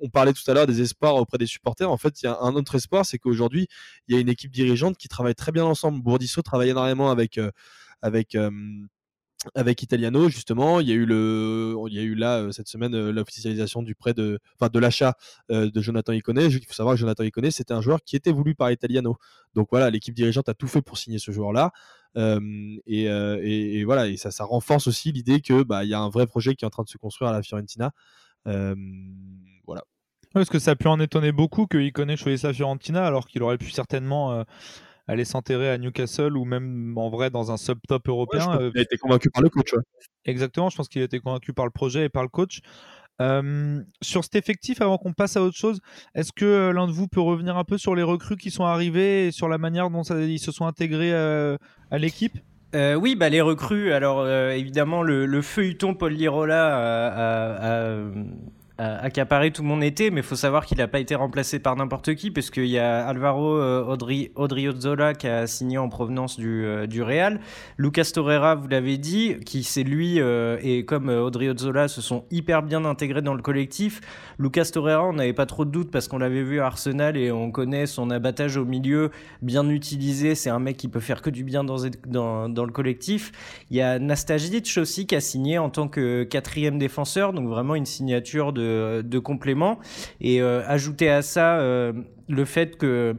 [0.00, 1.90] on parlait tout à l'heure des espoirs auprès des supporters.
[1.90, 3.68] En fait, il y a un autre espoir, c'est qu'aujourd'hui,
[4.06, 6.02] il y a une équipe dirigeante qui travaille très bien ensemble.
[6.02, 7.50] Bourdisso travaille énormément avec, euh,
[8.04, 8.50] euh,
[9.54, 10.80] avec Italiano, justement.
[10.80, 13.94] Il y a eu, le, il y a eu là, euh, cette semaine, l'officialisation du
[13.94, 15.14] prêt de, enfin, de l'achat
[15.50, 16.46] de Jonathan Iconé.
[16.46, 19.16] Il faut savoir que Jonathan Iconé, c'était un joueur qui était voulu par Italiano.
[19.54, 21.72] Donc voilà, l'équipe dirigeante a tout fait pour signer ce joueur-là.
[22.16, 26.54] et, voilà, ça, ça renforce aussi l'idée que bah, il y a un vrai projet
[26.54, 27.92] qui est en train de se construire à la Fiorentina.
[28.44, 29.82] Voilà.
[30.34, 33.42] Parce que ça a pu en étonner beaucoup qu'il connaît choisisse la Fiorentina alors qu'il
[33.42, 34.42] aurait pu certainement euh,
[35.06, 38.58] aller s'enterrer à Newcastle ou même en vrai dans un sub-top européen.
[38.60, 39.74] Euh, il a été convaincu par le coach.
[40.24, 42.60] Exactement, je pense qu'il a été convaincu par le projet et par le coach.
[44.02, 45.80] sur cet effectif, avant qu'on passe à autre chose,
[46.14, 48.64] est-ce que euh, l'un de vous peut revenir un peu sur les recrues qui sont
[48.64, 52.38] arrivées et sur la manière dont ils se sont intégrés à l'équipe?
[52.74, 53.92] Oui, bah, les recrues.
[53.92, 57.88] Alors évidemment, le, le, feuilleton Paul Lirola a,
[58.78, 62.14] accaparé tout mon été, mais il faut savoir qu'il n'a pas été remplacé par n'importe
[62.14, 66.64] qui, parce qu'il y a Alvaro euh, Audrey, Odriozola qui a signé en provenance du,
[66.64, 67.40] euh, du Real,
[67.76, 72.62] Lucas Torreira, vous l'avez dit, qui c'est lui, euh, et comme Odriozola se sont hyper
[72.62, 74.00] bien intégrés dans le collectif.
[74.38, 77.32] Lucas Torreira, on n'avait pas trop de doutes parce qu'on l'avait vu à Arsenal et
[77.32, 79.10] on connaît son abattage au milieu
[79.42, 80.36] bien utilisé.
[80.36, 83.32] C'est un mec qui peut faire que du bien dans, dans, dans le collectif.
[83.70, 87.74] Il y a Nastajic aussi qui a signé en tant que quatrième défenseur, donc vraiment
[87.74, 88.67] une signature de
[89.02, 89.78] de, compléments.
[90.20, 91.92] Et euh, ajouter à ça euh,
[92.28, 93.16] le fait que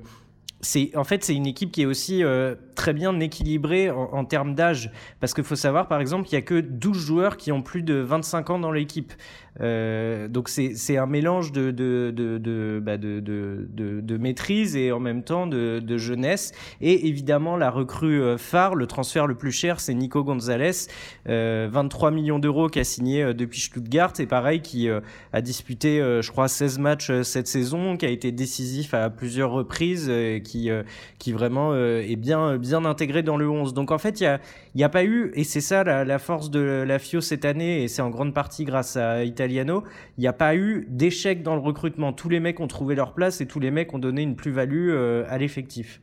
[0.61, 4.55] c'est en fait c'est une équipe qui est aussi euh, très bien équilibrée en, termes
[4.55, 4.89] d'âge.
[5.19, 7.83] Parce qu'il faut savoir par exemple qu'il y a que 12 joueurs qui ont plus
[7.83, 9.11] de 25 ans dans l'équipe.
[9.59, 13.67] Euh, donc c'est un mélange de de, de, bah de, de,
[14.01, 16.53] de, maîtrise et en même temps de, jeunesse.
[16.79, 20.87] Et évidemment la recrue euh, phare le transfert le plus cher c'est Nico Gonzalez.
[21.25, 24.13] 23 millions d'euros qui a signé depuis Stuttgart.
[24.19, 24.87] Et pareil qui
[25.33, 30.09] a disputé je crois 16 matchs cette saison qui a été décisif à plusieurs reprises
[30.39, 30.83] qui, euh,
[31.17, 33.73] qui vraiment euh, est bien intégré dans le 11.
[33.73, 34.39] Donc en fait, il n'y a,
[34.75, 37.87] y a pas eu, et c'est ça la, force de la FIO cette année, et
[37.87, 39.83] c'est en grande partie grâce à Italiano,
[40.17, 42.13] il n'y a pas eu d'échec dans le recrutement.
[42.13, 44.89] Tous les mecs ont trouvé leur place et tous les mecs ont donné une plus-value
[44.91, 46.01] euh, à l'effectif.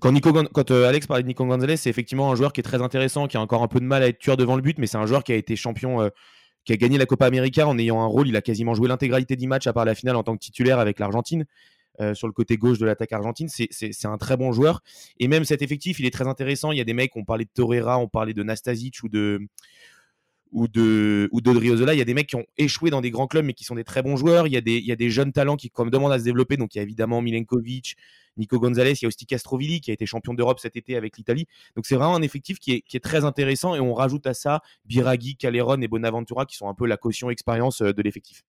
[0.00, 2.82] Quand, Nico, quand Alex parlait de Nico Gonzalez, c'est effectivement un joueur qui est très
[2.82, 4.88] intéressant, qui a encore un peu de mal à être tueur devant le but, mais
[4.88, 6.10] c'est un joueur qui a été champion,
[6.64, 8.28] qui a gagné la Copa América en ayant un rôle.
[8.28, 10.78] Il a quasiment joué l'intégralité des matchs à part la finale en tant que titulaire
[10.78, 11.44] avec l'Argentine.
[12.00, 13.48] Euh, sur le côté gauche de l'attaque argentine.
[13.48, 14.80] C'est un très bon joueur.
[15.18, 16.72] Et même cet effectif, il est très intéressant.
[16.72, 19.40] Il y a des mecs, on parlait de Torreira, on parlait de Nastasic ou de
[20.52, 21.40] ou de ou.
[21.44, 23.74] Il y a des mecs qui ont échoué dans des grands clubs mais qui sont
[23.74, 24.46] des très bons joueurs.
[24.46, 26.24] Il y a des, il y a des jeunes talents qui comme demandent à se
[26.24, 26.56] développer.
[26.56, 27.96] Donc il y a évidemment Milenkovic,
[28.38, 31.18] Nico Gonzalez, il y a aussi Castrovilli qui a été champion d'Europe cet été avec
[31.18, 31.46] l'Italie.
[31.76, 34.32] Donc c'est vraiment un effectif qui est, qui est, très intéressant et on rajoute à
[34.32, 38.42] ça Biraghi, Caleron et Bonaventura qui sont un peu la caution expérience euh, de l'effectif.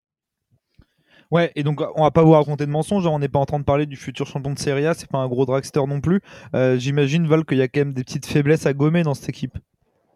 [1.34, 3.10] Ouais, et donc on va pas vous raconter de mensonges, hein.
[3.12, 5.18] on n'est pas en train de parler du futur champion de Serie A, c'est pas
[5.18, 6.22] un gros dragster non plus.
[6.54, 9.30] Euh, j'imagine, Val, qu'il y a quand même des petites faiblesses à gommer dans cette
[9.30, 9.58] équipe.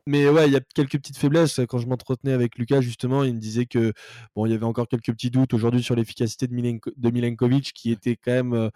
[0.05, 1.59] Mais ouais, il y a quelques petites faiblesses.
[1.67, 3.93] Quand je m'entretenais avec Lucas, justement, il me disait que
[4.35, 7.91] bon, il y avait encore quelques petits doutes aujourd'hui sur l'efficacité de, de Milenkovic, qui
[7.91, 8.69] était quand même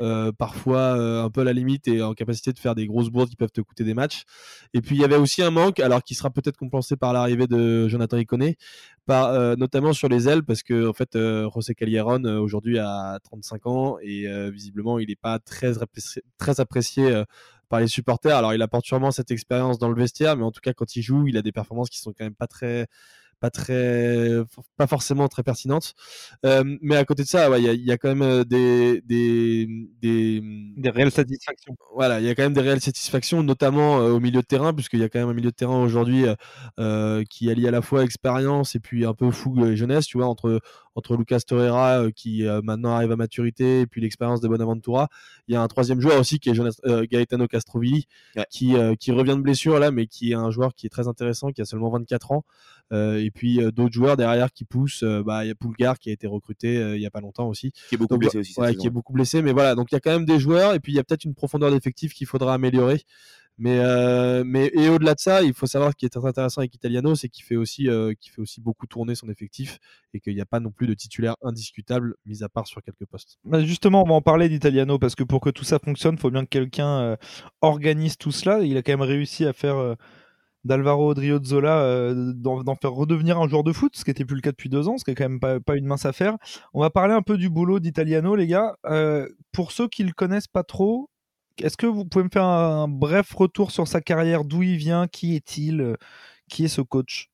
[0.00, 2.86] euh, euh, parfois euh, un peu à la limite et en capacité de faire des
[2.86, 4.24] grosses bourdes qui peuvent te coûter des matchs.
[4.74, 7.46] Et puis il y avait aussi un manque, alors qui sera peut-être compensé par l'arrivée
[7.46, 8.56] de Jonathan Iconé,
[9.06, 13.66] par, euh, notamment sur les ailes, parce que en fait José Calieron aujourd'hui a 35
[13.66, 17.22] ans et visiblement il n'est pas très apprécié, très apprécié
[17.68, 18.36] par les supporters.
[18.36, 21.02] Alors il apporte sûrement cette expérience dans le vestiaire, mais en tout cas quand il
[21.02, 22.86] joue, il a des performances qui sont quand même pas très
[23.40, 24.28] pas très,
[24.76, 25.94] pas forcément très pertinente.
[26.44, 29.66] Euh, mais à côté de ça, il y, y, a, quand même euh, des, des,
[30.00, 30.40] des,
[30.76, 31.76] des réelles satisfactions.
[31.94, 34.72] Voilà, il y a quand même des réelles satisfactions, notamment euh, au milieu de terrain,
[34.74, 36.24] puisqu'il y a quand même un milieu de terrain aujourd'hui
[36.78, 40.18] euh, qui allie à la fois expérience et puis un peu fougue et jeunesse, tu
[40.18, 40.60] vois, entre
[40.98, 45.08] entre Lucas Torreira qui maintenant arrive à maturité et puis l'expérience de Bonaventura.
[45.46, 48.06] Il y a un troisième joueur aussi qui est Gaetano Castrovilli
[48.50, 51.52] qui, qui revient de blessure là, mais qui est un joueur qui est très intéressant,
[51.52, 52.44] qui a seulement 24 ans.
[52.92, 55.02] Euh, et puis euh, d'autres joueurs derrière qui poussent.
[55.02, 57.48] Euh, bah, il y a Poulgar qui a été recruté il y a pas longtemps
[57.48, 57.72] aussi.
[57.88, 58.54] Qui est beaucoup blessé aussi.
[58.78, 59.74] qui est beaucoup blessé, mais voilà.
[59.74, 61.34] Donc il y a quand même des joueurs et puis il y a peut-être une
[61.34, 63.02] profondeur d'effectif qu'il faudra améliorer.
[63.58, 66.74] Mais, mais et au-delà de ça, il faut savoir ce qui est très intéressant avec
[66.74, 67.88] Italiano, c'est qu'il fait aussi
[68.20, 69.78] qu'il fait aussi beaucoup tourner son effectif
[70.14, 73.06] et qu'il n'y a pas non plus de titulaire indiscutable, mis à part sur quelques
[73.06, 73.38] postes.
[73.44, 76.20] Bah, justement, on va en parler d'Italiano parce que pour que tout ça fonctionne, il
[76.20, 77.16] faut bien que quelqu'un
[77.60, 78.60] organise tout cela.
[78.60, 79.96] Il a quand même réussi à faire
[80.64, 84.42] d'Alvaro Odriozola euh, d'en faire redevenir un joueur de foot, ce qui n'était plus le
[84.42, 86.36] cas depuis deux ans, ce qui est quand même pas, une mince affaire.
[86.74, 88.76] On va parler un peu du boulot d'Italiano, les gars.
[88.86, 91.10] Euh, pour ceux qui le connaissent pas trop,
[91.62, 95.08] est-ce que vous pouvez me faire un, bref retour sur sa carrière, d'où il vient,
[95.08, 95.96] qui est-il, euh,
[96.48, 97.30] qui est ce coach?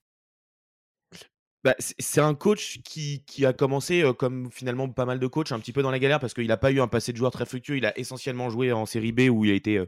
[1.64, 5.72] Bah, c'est un coach qui, a commencé comme finalement pas mal de coachs, un petit
[5.72, 7.78] peu dans la galère parce qu'il n'a pas eu un passé de joueur très fructueux.
[7.78, 9.82] Il a essentiellement joué en série B où il a été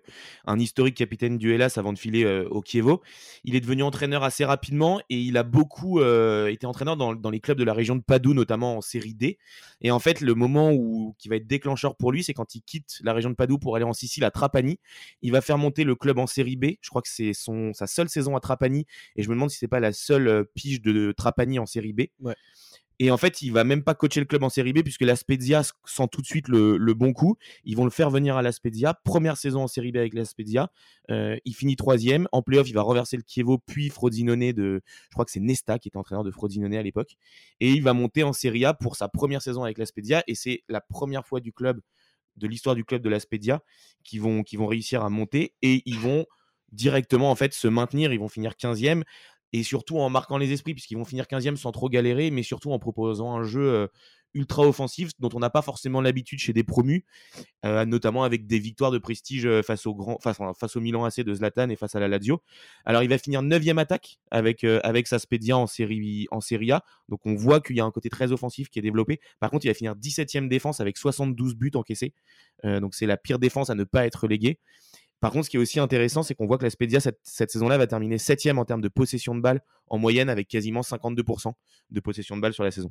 [0.46, 3.02] un historique capitaine du Hellas avant de filer au Kievo.
[3.44, 7.40] Il est devenu entraîneur assez rapidement et il a beaucoup été entraîneur dans, dans, les
[7.40, 9.38] clubs de la région de Padoue, notamment en série D.
[9.82, 12.62] Et en fait, le moment où, qui va être déclencheur pour lui, c'est quand il
[12.62, 14.80] quitte la région de Padoue pour aller en Sicile à Trapani.
[15.20, 16.76] Il va faire monter le club en série B.
[16.80, 18.86] Je crois que c'est sa seule saison à Trapani
[19.16, 22.02] et je me demande si c'est pas la seule pige de Trapani en série B.
[22.98, 25.16] Et en fait, il va même pas coacher le club en série B puisque la
[25.16, 27.36] Spezia sent tout de suite le, bon coup.
[27.64, 28.94] Ils vont le faire venir à la Spezia.
[29.04, 30.70] Première saison en série B avec la Spezia.
[31.10, 32.26] Euh, il finit troisième.
[32.32, 34.80] En playoff, il va reverser le Chievo, puis Frosinone de.
[34.86, 37.16] Je crois que c'est Nesta qui était entraîneur de Frosinone à l'époque.
[37.60, 40.24] Et il va monter en série A pour sa première saison avec la Spezia.
[40.26, 41.80] Et c'est la première fois du club,
[42.36, 43.60] de l'histoire du club de la Spezia,
[44.04, 45.52] qui vont, qui vont réussir à monter.
[45.60, 46.24] Et ils vont
[46.72, 48.12] directement en fait se maintenir.
[48.14, 49.02] Ils vont finir 15e
[49.52, 52.72] et surtout en marquant les esprits, puisqu'ils vont finir 15e sans trop galérer, mais surtout
[52.72, 53.88] en proposant un jeu
[54.36, 57.04] ultra offensif dont on n'a pas forcément l'habitude chez des promus,
[57.64, 59.96] notamment avec des victoires de prestige face au,
[60.80, 62.42] Milan AC de Zlatan et face à la Lazio.
[62.84, 66.28] Alors il va finir 9e attaque avec, avec sa Spedia en série,
[66.70, 69.20] A, donc on voit qu'il y a un côté très offensif qui est développé.
[69.40, 72.12] Par contre, il va finir 17e défense avec 72 buts encaissés,
[72.62, 74.58] donc c'est la pire défense à ne pas être léguée.
[75.20, 77.86] Par contre, ce qui est aussi intéressant, c'est qu'on voit que la cette, saison-là, va
[77.86, 81.52] terminer septième en termes de possession de balle en moyenne avec quasiment 52%
[81.90, 82.90] de possession de balle sur la saison.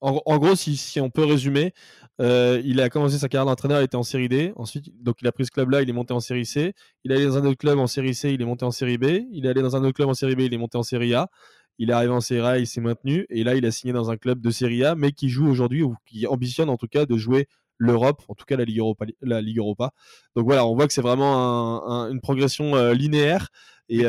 [0.00, 1.72] En, gros, si, on peut résumer,
[2.20, 4.52] euh, il a commencé sa carrière d'entraîneur, il était en série D.
[4.56, 6.74] Ensuite, donc il a pris ce club-là, il est monté en série C.
[7.04, 8.98] Il est allé dans un autre club en série C, il est monté en série
[8.98, 9.04] B.
[9.32, 11.14] Il est allé dans un autre club en série B, il est monté en série
[11.14, 11.30] A.
[11.78, 13.24] Il est arrivé en série A, il s'est maintenu.
[13.30, 15.82] Et là, il a signé dans un club de série A, mais qui joue aujourd'hui,
[15.82, 17.48] ou qui ambitionne en tout cas de jouer
[17.78, 19.06] l'Europe, en tout cas la Ligue Europa.
[19.22, 19.92] La Ligue Europa.
[20.36, 23.48] Donc voilà, on voit que c'est vraiment une progression euh, linéaire.
[23.90, 24.02] Et,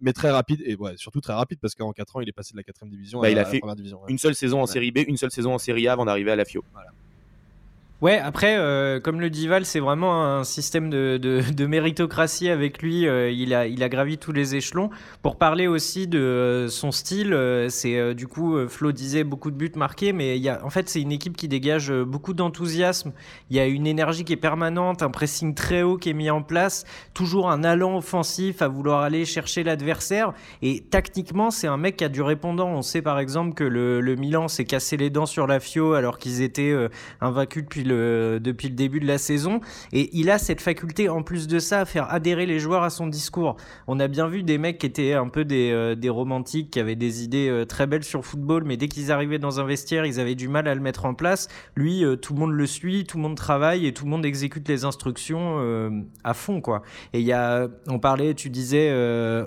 [0.00, 2.52] mais, très rapide, et ouais, surtout très rapide parce qu'en 4 ans il est passé
[2.52, 4.00] de la 4 division bah, à, il a la fait première division.
[4.08, 6.36] Une seule saison en série B, une seule saison en série A avant d'arriver à
[6.36, 6.64] la FIO.
[6.72, 6.90] Voilà.
[8.00, 12.48] Ouais, après, euh, comme le dit Val, c'est vraiment un système de, de, de méritocratie
[12.48, 13.06] avec lui.
[13.06, 14.88] Euh, il, a, il a gravi tous les échelons.
[15.20, 17.36] Pour parler aussi de euh, son style,
[17.68, 21.02] c'est du coup, Flo disait beaucoup de buts marqués, mais y a, en fait, c'est
[21.02, 23.12] une équipe qui dégage beaucoup d'enthousiasme.
[23.50, 26.30] Il y a une énergie qui est permanente, un pressing très haut qui est mis
[26.30, 30.32] en place, toujours un allant offensif à vouloir aller chercher l'adversaire.
[30.62, 32.70] Et tactiquement, c'est un mec qui a du répondant.
[32.70, 35.92] On sait par exemple que le, le Milan s'est cassé les dents sur la FIO
[35.92, 36.74] alors qu'ils étaient
[37.20, 39.60] invaincus depuis depuis le début de la saison.
[39.92, 42.90] Et il a cette faculté, en plus de ça, à faire adhérer les joueurs à
[42.90, 43.56] son discours.
[43.86, 46.80] On a bien vu des mecs qui étaient un peu des, euh, des romantiques, qui
[46.80, 50.06] avaient des idées euh, très belles sur football, mais dès qu'ils arrivaient dans un vestiaire,
[50.06, 51.48] ils avaient du mal à le mettre en place.
[51.76, 54.24] Lui, euh, tout le monde le suit, tout le monde travaille et tout le monde
[54.24, 55.30] exécute les instructions
[56.24, 56.82] à fond, quoi.
[57.12, 58.90] Et il y a, on parlait, tu disais,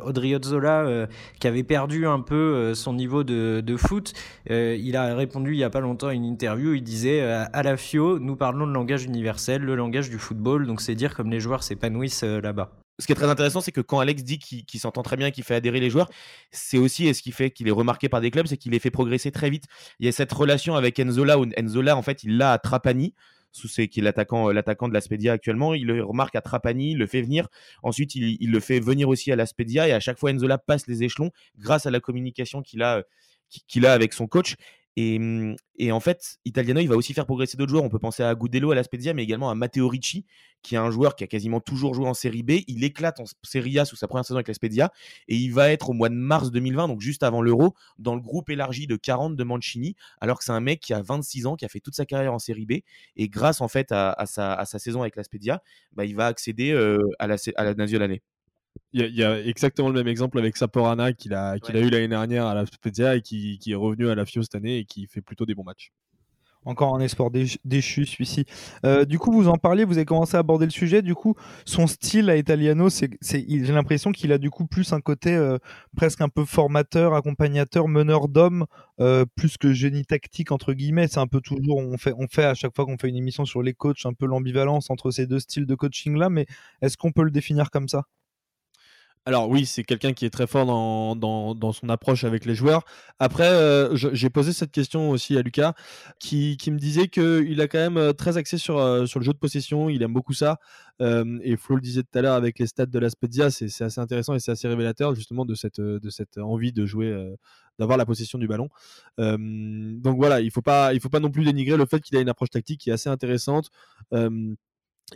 [0.04, 1.08] Audrey Ozzola,
[1.40, 4.14] qui avait perdu un peu son niveau de, de foot.
[4.50, 7.78] il a répondu il y a pas longtemps à une interview, il disait, à la
[7.78, 10.68] FIO, nous parlons de langage universel, le langage du football.
[10.68, 12.72] Donc c'est dire comme les joueurs s'épanouissent euh, là-bas.
[13.00, 15.44] Ce qui est très intéressant, c'est que quand Alex dit qu'il s'entend très bien, qu'il
[15.44, 16.10] fait adhérer les joueurs,
[16.52, 18.92] c'est aussi ce qui fait qu'il est remarqué par des clubs, c'est qu'il les fait
[18.92, 19.66] progresser très vite.
[20.00, 23.16] Il y a cette relation avec Enzola où Enzola, en fait, il l'a à Trapani,
[23.52, 25.74] sous qui est l'attaquant euh, l'attaquant de l'Aspedia actuellement.
[25.74, 27.48] Il le remarque à Trapani, il le fait venir.
[27.82, 30.88] Ensuite, il, il le fait venir aussi à l'Aspedia et à chaque fois, Enzola passe
[30.88, 33.04] les échelons grâce à la communication qu'il a, euh,
[33.68, 34.56] qu'il a avec son coach.
[34.96, 37.84] Mmh, et, en fait, Italiano, il va aussi faire progresser d'autres joueurs.
[37.84, 40.26] On peut penser à Gudelo, à l'Aspedia, mais également à Matteo Ricci,
[40.62, 42.62] qui est un joueur qui a quasiment toujours joué en Série B.
[42.68, 44.92] Il éclate en Serie A sous sa première saison avec l'Aspedia.
[45.28, 48.22] Et il va être au mois de mars 2020, donc juste avant l'Euro, dans le
[48.22, 51.56] groupe élargi de 40 de Mancini, alors que c'est un mec qui a 26 ans,
[51.56, 52.74] qui a fait toute sa carrière en Série B.
[53.16, 55.62] Et grâce en fait à, sa, saison avec l'Aspedia,
[55.94, 56.72] bah, il va accéder
[57.20, 58.20] à la, à la Nazionale.
[58.96, 62.08] Il y, a exactement le même exemple avec Saporana qu'il a, qu'il a eu l'année
[62.08, 64.86] dernière à la Spezia et qui, qui, est revenu à la FIO cette année et
[64.86, 65.92] qui fait plutôt des bons matchs.
[66.66, 68.46] Encore un espoir déchu, celui-ci.
[68.86, 71.02] Euh, du coup, vous en parliez, vous avez commencé à aborder le sujet.
[71.02, 75.02] Du coup, son style à Italiano, c'est, j'ai l'impression qu'il a du coup plus un
[75.02, 75.58] côté euh,
[75.98, 78.66] presque un peu formateur, accompagnateur, meneur d'hommes,
[79.02, 81.08] euh, plus que génie tactique entre guillemets.
[81.10, 83.44] C'est un peu toujours, on fait, on fait à chaque fois qu'on fait une émission
[83.44, 86.30] sur les coachs, un peu l'ambivalence entre ces deux styles de coaching là.
[86.30, 86.46] Mais
[86.82, 88.04] est-ce qu'on peut le définir comme ça?
[89.26, 92.84] Alors oui, c'est quelqu'un qui est très fort dans, son approche avec les joueurs.
[93.20, 95.74] Après, euh, j'ai posé cette question aussi à Lucas,
[96.20, 99.32] qui, me disait qu'il a quand même euh, très axé sur, euh, sur le jeu
[99.32, 100.60] de possession, il aime beaucoup ça.
[101.00, 104.00] et Flo le disait tout à l'heure avec les stats de la Spezia, c'est assez
[104.02, 107.34] intéressant et c'est assez révélateur justement de cette, de cette envie de jouer,
[107.80, 108.70] d'avoir la possession du ballon.
[109.18, 112.22] donc voilà, il ne faut, pas, faut pas non plus dénigrer le fait qu'il a
[112.22, 113.70] une approche tactique qui est assez intéressante.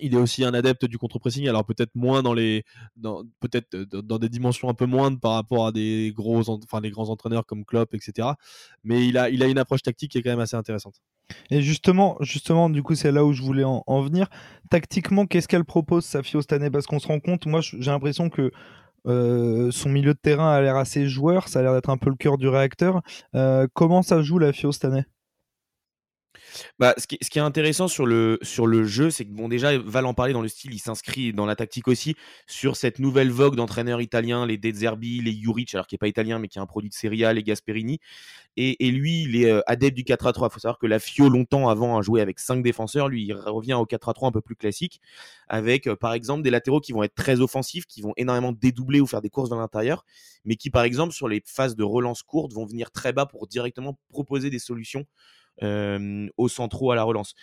[0.02, 2.63] Il est aussi un adepte du contre-pressing, alors peut-être moins dans les,
[3.39, 7.45] peut-être dans des dimensions un peu moindres par rapport à des gros, enfin grands entraîneurs
[7.45, 8.30] comme Klopp, etc.
[8.84, 11.02] Mais il a, il a une approche tactique qui est quand même assez intéressante.
[11.50, 14.28] Et justement, justement, du coup, c'est là où je voulais en, venir.
[14.69, 16.69] Tactiquement, qu'est-ce qu'elle propose, Safio cette année?
[16.69, 18.52] Parce qu'on se rend compte, moi, j'ai l'impression que
[19.08, 22.10] euh, son milieu de terrain a l'air assez joueur, ça a l'air d'être un peu
[22.10, 23.02] le cœur du réacteur.
[23.36, 24.86] Euh, comment ça joue la FIO cette
[26.79, 29.47] bah, ce, qui, ce, qui, est intéressant sur le, sur le jeu, c'est que bon,
[29.47, 32.15] déjà, Val en parler dans le style, il s'inscrit dans la tactique aussi
[32.47, 36.07] sur cette nouvelle vogue d'entraîneurs italiens, les De Zerbi, les Juric, alors qui n'est pas
[36.07, 37.99] italien, mais qui est un produit de Serie A, les Gasperini.
[38.55, 40.47] Et, et lui, il est euh, adepte du 4 à 3.
[40.49, 43.07] Il faut savoir que la Fio, longtemps avant, a joué avec 5 défenseurs.
[43.07, 44.99] Lui, il revient au 4 à 3 un peu plus classique,
[45.47, 48.99] avec euh, par exemple des latéraux qui vont être très offensifs, qui vont énormément dédoubler
[48.99, 50.05] ou faire des courses vers l'intérieur,
[50.43, 53.47] mais qui, par exemple, sur les phases de relance courte, vont venir très bas pour
[53.47, 55.05] directement proposer des solutions
[55.62, 57.36] au centraux à la relance.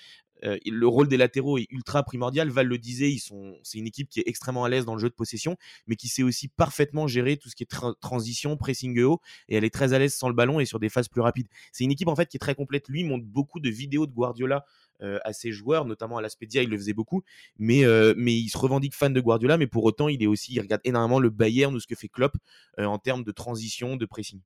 [0.43, 2.49] le rôle des latéraux est ultra primordial.
[2.51, 5.01] Val le disait, ils sont, c'est une équipe qui est extrêmement à l'aise dans le
[5.01, 9.01] jeu de possession, mais qui sait aussi parfaitement gérer tout ce qui est transition, pressing
[9.03, 11.21] haut, et elle est très à l'aise sans le ballon et sur des phases plus
[11.21, 11.49] rapides.
[11.73, 12.89] C'est une équipe en fait qui est très complète.
[12.89, 14.65] Lui montre beaucoup de vidéos de Guardiola
[15.01, 17.25] à ses joueurs, notamment à l'Aspedia, il le faisait beaucoup,
[17.59, 17.83] mais,
[18.17, 20.81] mais il se revendique fan de Guardiola, mais pour autant, il est aussi, il regarde
[20.85, 22.37] énormément le Bayern ou ce que fait Klopp
[22.79, 24.41] en termes de transition, de pressing.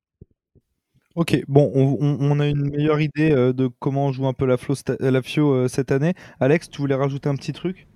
[1.19, 4.55] Ok, bon, on, a une meilleure idée euh, de comment on joue un peu la,
[5.01, 6.13] la FIO euh, cette année.
[6.39, 7.87] Alex, tu voulais rajouter un petit truc?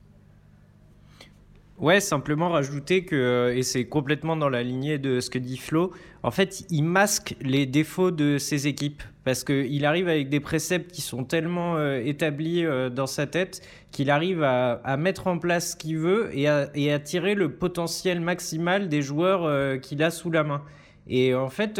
[1.77, 5.55] Ouais, simplement rajouter que, euh, et c'est complètement dans la lignée de ce que dit
[5.55, 9.01] Flo, en fait, il masque les défauts de ses équipes.
[9.23, 14.43] parce qu'il arrive avec des préceptes qui sont tellement établis dans sa tête qu'il arrive
[14.43, 19.79] à, mettre en place ce qu'il veut et à, tirer le potentiel maximal des joueurs
[19.79, 20.61] qu'il a sous la main.
[21.07, 21.79] Et en fait,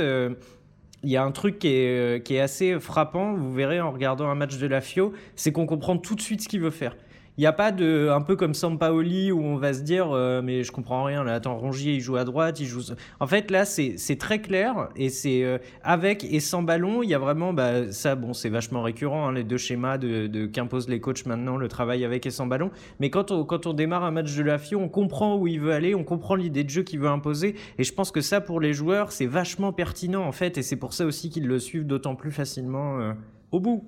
[1.04, 4.30] il y a un truc qui est, qui est assez frappant, vous verrez en regardant
[4.30, 6.96] un match de la FIO, c'est qu'on comprend tout de suite ce qu'il veut faire.
[7.38, 10.44] Il n'y a pas de, un peu comme Sampaoli où on va se dire, euh,
[10.44, 12.82] mais je comprends rien, là, attends, Rongier, il joue à droite, il joue.
[13.20, 17.16] En fait, là, c'est très clair et c'est euh, avec et sans ballon, il y
[17.16, 20.88] a vraiment, bah, ça, bon, c'est vachement récurrent, hein, les deux schémas de, de qu'imposent
[20.88, 22.70] les coachs maintenant, le travail avec et sans ballon.
[23.00, 25.60] Mais quand on, quand on démarre un match de la FIO, on comprend où il
[25.60, 27.56] veut aller, on comprend l'idée de jeu qu'il veut imposer.
[27.80, 30.76] Et je pense que ça, pour les joueurs, c'est vachement pertinent, en fait, et c'est
[30.76, 33.14] pour ça aussi qu'ils le suivent d'autant plus facilement euh,
[33.52, 33.84] au bout.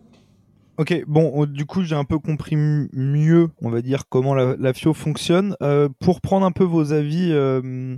[0.78, 4.94] Ok, bon, du coup, j'ai un peu compris mieux, on va dire, comment la, FIO
[4.94, 5.56] fonctionne.
[5.62, 7.96] Euh, pour prendre un peu vos avis, euh,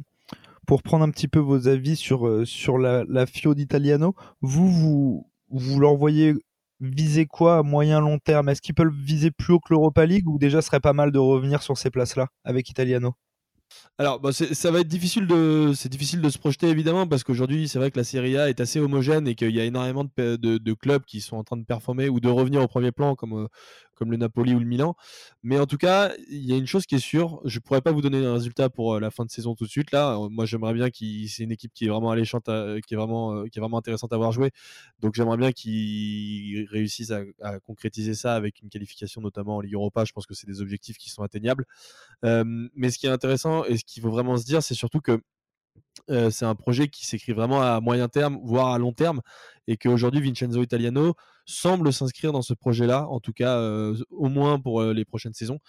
[0.67, 2.45] pour prendre un petit peu vos avis sur, euh,
[3.09, 5.97] la, FIO d'Italiano, vous, vous, vous leur
[6.79, 8.49] viser quoi à moyen long terme?
[8.49, 11.17] Est-ce qu'ils peuvent viser plus haut que l'Europa League ou déjà serait pas mal de
[11.17, 13.15] revenir sur ces places-là avec Italiano?
[13.99, 17.67] Alors, bah, ça va être difficile de, c'est difficile de se projeter évidemment parce qu'aujourd'hui,
[17.67, 20.73] c'est vrai que la Serie A est assez homogène et qu'il y a énormément de,
[20.73, 23.47] clubs qui sont en train de performer ou de revenir au premier plan, comme, euh,
[23.95, 24.95] comme le Napoli ou le Milan.
[25.41, 27.91] Mais en tout cas, il y a une chose qui est sûre, je pourrais pas
[27.91, 29.91] vous donner un résultat pour euh, la fin de saison tout de suite.
[29.91, 32.45] Là, euh, moi, j'aimerais bien qu'il, c'est une équipe qui est vraiment alléchante,
[32.85, 34.51] qui est vraiment, qui est vraiment intéressante à voir jouer.
[34.99, 39.73] Donc, j'aimerais bien qu'ils réussissent à, à, concrétiser ça avec une qualification, notamment en Ligue
[39.73, 40.05] Europa.
[40.05, 41.65] Je pense que c'est des objectifs qui sont atteignables.
[42.21, 45.19] mais ce qui est intéressant et ce qu'il faut vraiment se dire, c'est surtout que
[46.29, 49.21] c'est un projet qui s'écrit vraiment à moyen terme, voire à long terme,
[49.67, 53.59] et qu'aujourd'hui Vincenzo Italiano semble s'inscrire dans ce projet-là, en tout cas
[54.11, 55.59] au moins pour les prochaines saisons.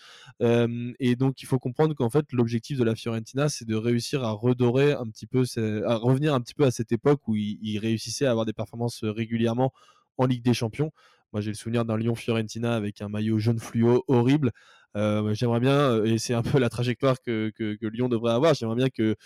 [0.40, 4.30] et donc il faut comprendre qu'en fait l'objectif de la Fiorentina, c'est de réussir à
[4.32, 5.44] redorer un petit peu,
[5.86, 9.02] à revenir un petit peu à cette époque où il, réussissait à avoir des performances
[9.02, 9.72] régulièrement
[10.18, 10.92] en Ligue des Champions.
[11.32, 14.52] Moi, j'ai le souvenir d'un Lyon-Fiorentina avec un maillot jaune fluo horrible.
[14.96, 18.76] Euh, j'aimerais bien, euh, et c'est un peu la trajectoire que, Lyon devrait avoir, j'aimerais
[18.76, 19.16] bien que,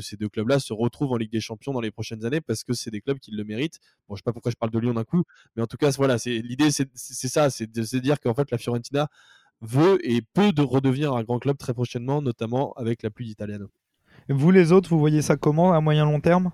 [0.00, 2.72] ces deux clubs-là se retrouvent en Ligue des Champions dans les prochaines années parce que
[2.72, 3.80] c'est des clubs qui le méritent.
[4.08, 5.24] Bon, je sais pas pourquoi je parle de Lyon d'un coup,
[5.56, 6.88] mais en tout cas, voilà, l'idée, c'est
[7.28, 9.08] ça, c'est de dire qu'en fait, la Fiorentina
[9.60, 13.70] veut et peut de redevenir un grand club très prochainement, notamment avec la pluie d'Italiano.
[14.28, 16.52] Vous les autres, vous voyez ça comment à moyen long terme?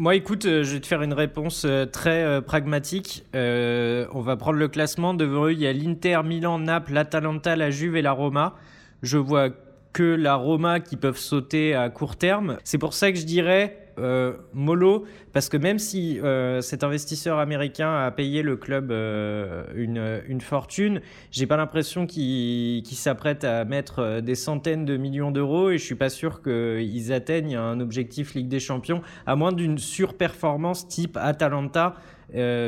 [0.00, 3.24] Moi, écoute, euh, je vais te faire une réponse euh, très euh, pragmatique.
[3.34, 5.12] on va prendre le classement.
[5.12, 8.54] Devant eux, il y a l'Inter, Milan, Naples, l'Atalanta, la Juve et la Roma.
[9.02, 9.50] Je vois
[9.92, 12.58] que la Roma qui peuvent sauter à court terme.
[12.62, 17.38] C'est pour ça que je dirais euh, mollo, parce que même si euh, cet investisseur
[17.38, 23.64] américain a payé le club euh, une, une, fortune, j'ai pas l'impression qu'il s'apprête à
[23.64, 28.34] mettre des centaines de millions d'euros et je suis pas sûr qu'ils atteignent un objectif
[28.34, 31.96] Ligue des Champions, à moins d'une surperformance type Atalanta.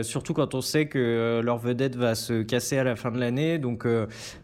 [0.03, 3.59] surtout quand on sait que leur vedette va se casser à la fin de l'année.
[3.59, 3.87] Donc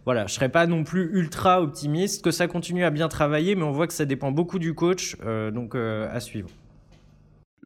[0.04, 3.64] voilà, je serais pas non plus ultra optimiste, que ça continue à bien travailler, mais
[3.64, 5.16] on voit que ça dépend beaucoup du coach,
[5.52, 6.48] donc à suivre.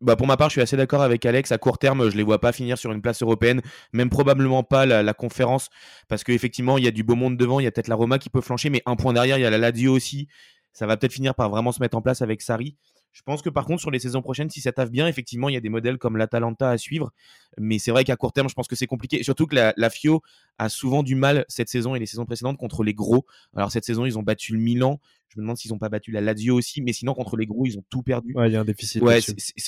[0.01, 1.53] Bah pour ma part, je suis assez d'accord avec Alex.
[1.53, 3.61] À court terme, je les vois pas finir sur une place européenne,
[3.93, 5.69] même probablement pas la, conférence,
[6.09, 7.61] parce qu'effectivement, il y a du beau monde devant.
[7.61, 9.45] Il y a peut-être la Roma qui peut flancher, mais un point derrière, il y
[9.45, 10.29] a la Lazio aussi.
[10.73, 12.77] Ça va peut-être finir par vraiment se mettre en place avec Sarri.
[13.13, 15.55] Je pense que par contre, sur les saisons prochaines, si ça taffe bien, effectivement, il
[15.55, 17.13] y a des modèles comme l'Atalanta à suivre.
[17.59, 19.23] Mais c'est vrai qu'à court terme, je pense que c'est compliqué.
[19.23, 20.23] Surtout que la, Fio
[20.59, 23.27] a souvent du mal cette saison et les saisons précédentes contre les gros.
[23.57, 25.01] Alors cette saison, ils ont battu le Milan.
[25.29, 26.83] Je me demande s'ils n'ont pas battu la Lazio aussi.
[26.83, 28.33] Mais sinon, contre les gros, ils ont tout perdu.
[28.35, 29.03] Ouais, il y a un déficit.
[29.03, 29.19] Ouais,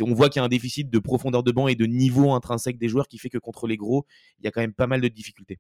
[0.03, 2.79] on voit qu'il y a un déficit de profondeur de banc et de niveau intrinsèque
[2.79, 4.07] des joueurs qui fait que contre les gros,
[4.39, 5.59] il y a quand même pas mal de difficultés.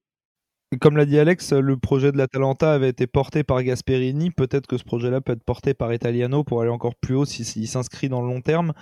[0.80, 4.30] Comme l'a dit Alex, le projet de l'Atalanta avait été porté par Gasperini.
[4.30, 7.68] Peut-être que ce projet-là peut être porté par Italiano pour aller encore plus haut s'il
[7.68, 8.72] s'inscrit dans le long terme.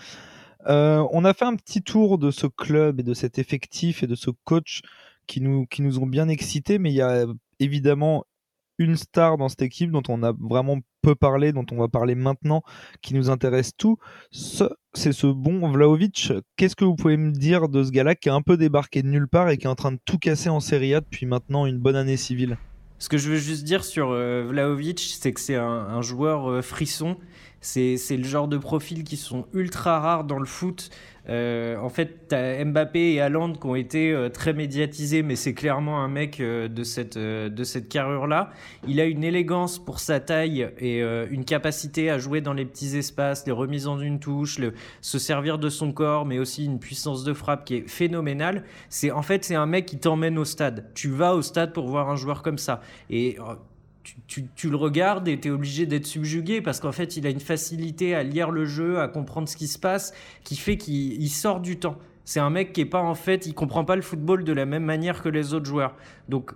[0.66, 4.06] Euh, on a fait un petit tour de ce club et de cet effectif et
[4.06, 4.82] de ce coach
[5.26, 7.26] qui nous, qui nous ont bien excités, mais il y a
[7.58, 8.24] évidemment
[8.78, 12.14] une star dans cette équipe dont on a vraiment peu parlé, dont on va parler
[12.14, 12.62] maintenant,
[13.02, 13.98] qui nous intéresse tout,
[14.94, 16.32] c'est ce bon Vlaovic.
[16.56, 19.08] Qu'est-ce que vous pouvez me dire de ce gars-là qui a un peu débarqué de
[19.08, 21.66] nulle part et qui est en train de tout casser en Serie A depuis maintenant
[21.66, 22.58] une bonne année civile?
[22.98, 26.60] Ce que je veux juste dire sur euh, Vlaovic, c'est que c'est un, joueur euh,
[26.60, 27.16] frisson.
[27.62, 30.90] C'est le genre de profils qui sont ultra rares dans le foot.
[31.30, 35.36] Euh, en fait, tu as Mbappé et Haaland qui ont été euh, très médiatisés, mais
[35.36, 38.50] c'est clairement un mec euh, de cette, de cette carrure-là.
[38.86, 42.96] Il a une élégance pour sa taille et une capacité à jouer dans les petits
[42.96, 46.78] espaces, les remises en une touche, le, se servir de son corps, mais aussi une
[46.78, 48.64] puissance de frappe qui est phénoménale.
[48.88, 50.90] C'est En fait, c'est un mec qui t'emmène au stade.
[50.94, 52.80] Tu vas au stade pour voir un joueur comme ça.
[53.08, 53.36] Et
[54.26, 57.40] tu, le regardes et tu es obligé d'être subjugué parce qu'en fait, il a une
[57.40, 60.12] facilité à lire le jeu, à comprendre ce qui se passe,
[60.44, 61.96] qui fait qu'il sort du temps.
[62.24, 64.66] C'est un mec qui est pas en fait, il comprend pas le football de la
[64.66, 65.96] même manière que les autres joueurs.
[66.28, 66.52] Donc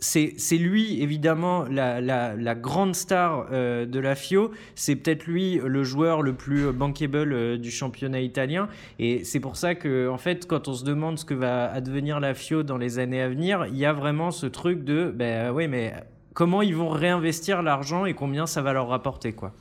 [0.00, 4.52] c'est lui, évidemment, la, grande star euh, de la FIO.
[4.74, 8.68] C'est peut-être lui le joueur le plus bankable euh, du championnat italien.
[8.98, 12.20] Et c'est pour ça que, en fait, quand on se demande ce que va advenir
[12.20, 15.50] la FIO dans les années à venir, il y a vraiment ce truc de, ben
[15.50, 15.92] oui, mais
[16.38, 19.52] comment ils vont réinvestir l'argent et combien ça va leur rapporter, quoi.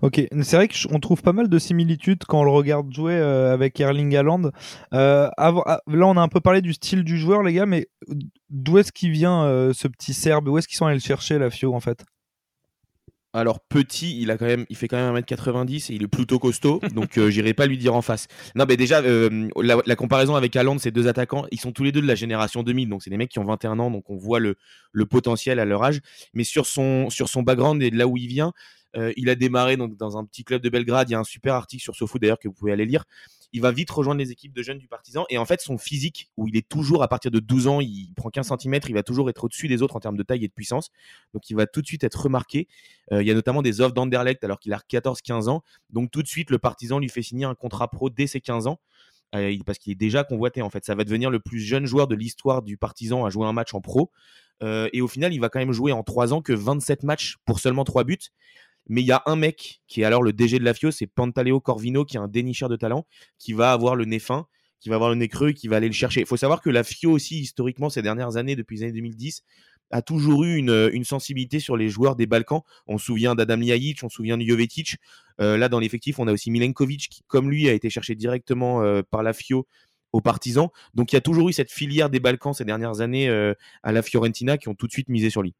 [0.00, 3.52] Ok, c'est vrai qu'on trouve pas mal de similitudes quand on le regarde jouer euh,
[3.52, 4.50] avec Erling Haaland.
[4.94, 7.88] Euh, ah, là, on a un peu parlé du style du joueur, les gars, mais
[8.48, 10.48] d'où est-ce qu'il vient euh, ce petit Serbe?
[10.48, 12.06] Où est-ce qu'ils sont allés le chercher, la Fio, en fait?
[13.34, 16.38] Alors petit, il a quand même, il fait quand même 1m90 et il est plutôt
[16.38, 18.26] costaud, donc j'irai pas lui dire en face.
[18.54, 22.00] Non, mais déjà la, comparaison avec Haaland, ces deux attaquants, ils sont tous les deux
[22.00, 24.40] de la génération 2000, donc c'est des mecs qui ont 21 ans, donc on voit
[24.40, 24.56] le,
[25.10, 26.00] potentiel à leur âge.
[26.32, 28.52] Mais sur son sur son background et de là où il vient,
[28.96, 31.08] euh, il a démarré donc dans un petit club de Belgrade.
[31.10, 33.04] Il y a un super article sur SoFoot d'ailleurs que vous pouvez aller lire.
[33.52, 35.24] Il va vite rejoindre les équipes de jeunes du Partizan.
[35.30, 38.12] Et en fait, son physique, où il est toujours à partir de 12 ans, il
[38.14, 40.48] prend 15 cm, il va toujours être au-dessus des autres en termes de taille et
[40.48, 40.90] de puissance.
[41.32, 42.68] Donc il va tout de suite être remarqué.
[43.12, 45.62] Euh, il y a notamment des offres d'Anderlecht alors qu'il a 14-15 ans.
[45.90, 48.66] Donc tout de suite, le Partizan lui fait signer un contrat pro dès ses 15
[48.66, 48.80] ans
[49.34, 50.84] euh, parce qu'il est déjà convoité en fait.
[50.84, 53.72] Ça va devenir le plus jeune joueur de l'histoire du Partizan à jouer un match
[53.72, 54.10] en pro.
[54.62, 57.60] et au final, il va quand même jouer en 3 ans que 27 matchs pour
[57.60, 58.18] seulement 3 buts.
[58.88, 61.06] Mais il y a un mec qui est alors le DG de la FIO, c'est
[61.06, 63.06] Pantaleo Corvino, qui est un dénicheur de talent,
[63.38, 64.46] qui va avoir le nez fin,
[64.80, 66.20] qui va avoir le nez creux, qui va aller le chercher.
[66.20, 69.42] Il faut savoir que la FIO aussi, historiquement, ces dernières années, depuis les années 2010,
[69.90, 72.62] a toujours eu une, sensibilité sur les joueurs des Balkans.
[72.86, 74.96] On se souvient d'Adam Ljajic, on se souvient de Jovetic.
[75.40, 78.82] Euh, là, dans l'effectif, on a aussi Milenkovic, qui, comme lui, a été cherché directement
[78.82, 79.66] euh, par la FIO
[80.12, 80.68] aux partisans.
[80.94, 83.92] Donc, il y a toujours eu cette filière des Balkans ces dernières années euh, à
[83.92, 85.54] la Fiorentina qui ont tout de suite misé sur lui.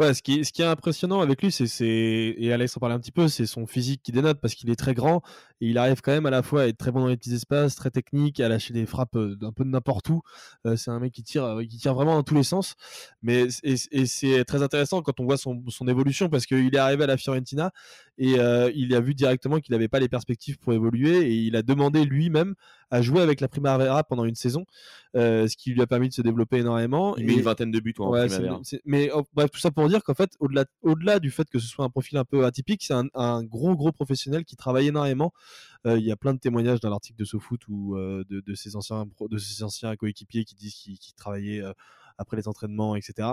[0.00, 3.28] Ouais, ce qui, est, impressionnant avec lui, c'est, et Alex en parlait un petit peu,
[3.28, 5.22] c'est son physique qui dénote parce qu'il est très grand
[5.60, 7.32] et il arrive quand même à la fois à être très bon dans les petits
[7.32, 10.22] espaces, très technique, à lâcher des frappes euh, d'un peu de n'importe où.
[10.66, 12.74] Euh, c'est un mec qui tire, euh, qui tire vraiment dans tous les sens.
[13.22, 17.16] Mais c'est très intéressant quand on voit son évolution parce qu'il est arrivé à la
[17.16, 17.70] Fiorentina
[18.18, 18.36] et
[18.74, 22.04] il a vu directement qu'il n'avait pas les perspectives pour évoluer et il a demandé
[22.04, 22.54] lui-même
[22.90, 24.64] à jouer avec la Primavera pendant une saison,
[25.14, 27.16] ce qui lui a permis de se développer énormément.
[27.16, 28.60] Il met une vingtaine de buts en Primavera.
[28.84, 31.84] mais oh, bref, tout ça pour dire qu'en fait, au-delà, du fait que ce soit
[31.84, 35.32] un profil un peu atypique, c'est un, gros gros professionnel qui travaille énormément.
[35.84, 39.06] il y a plein de témoignages dans l'article de SoFoot ou de, de, ses anciens
[39.28, 41.62] de ses anciens coéquipiers qui disent qu'il, travaillait
[42.18, 43.32] après les entraînements, etc.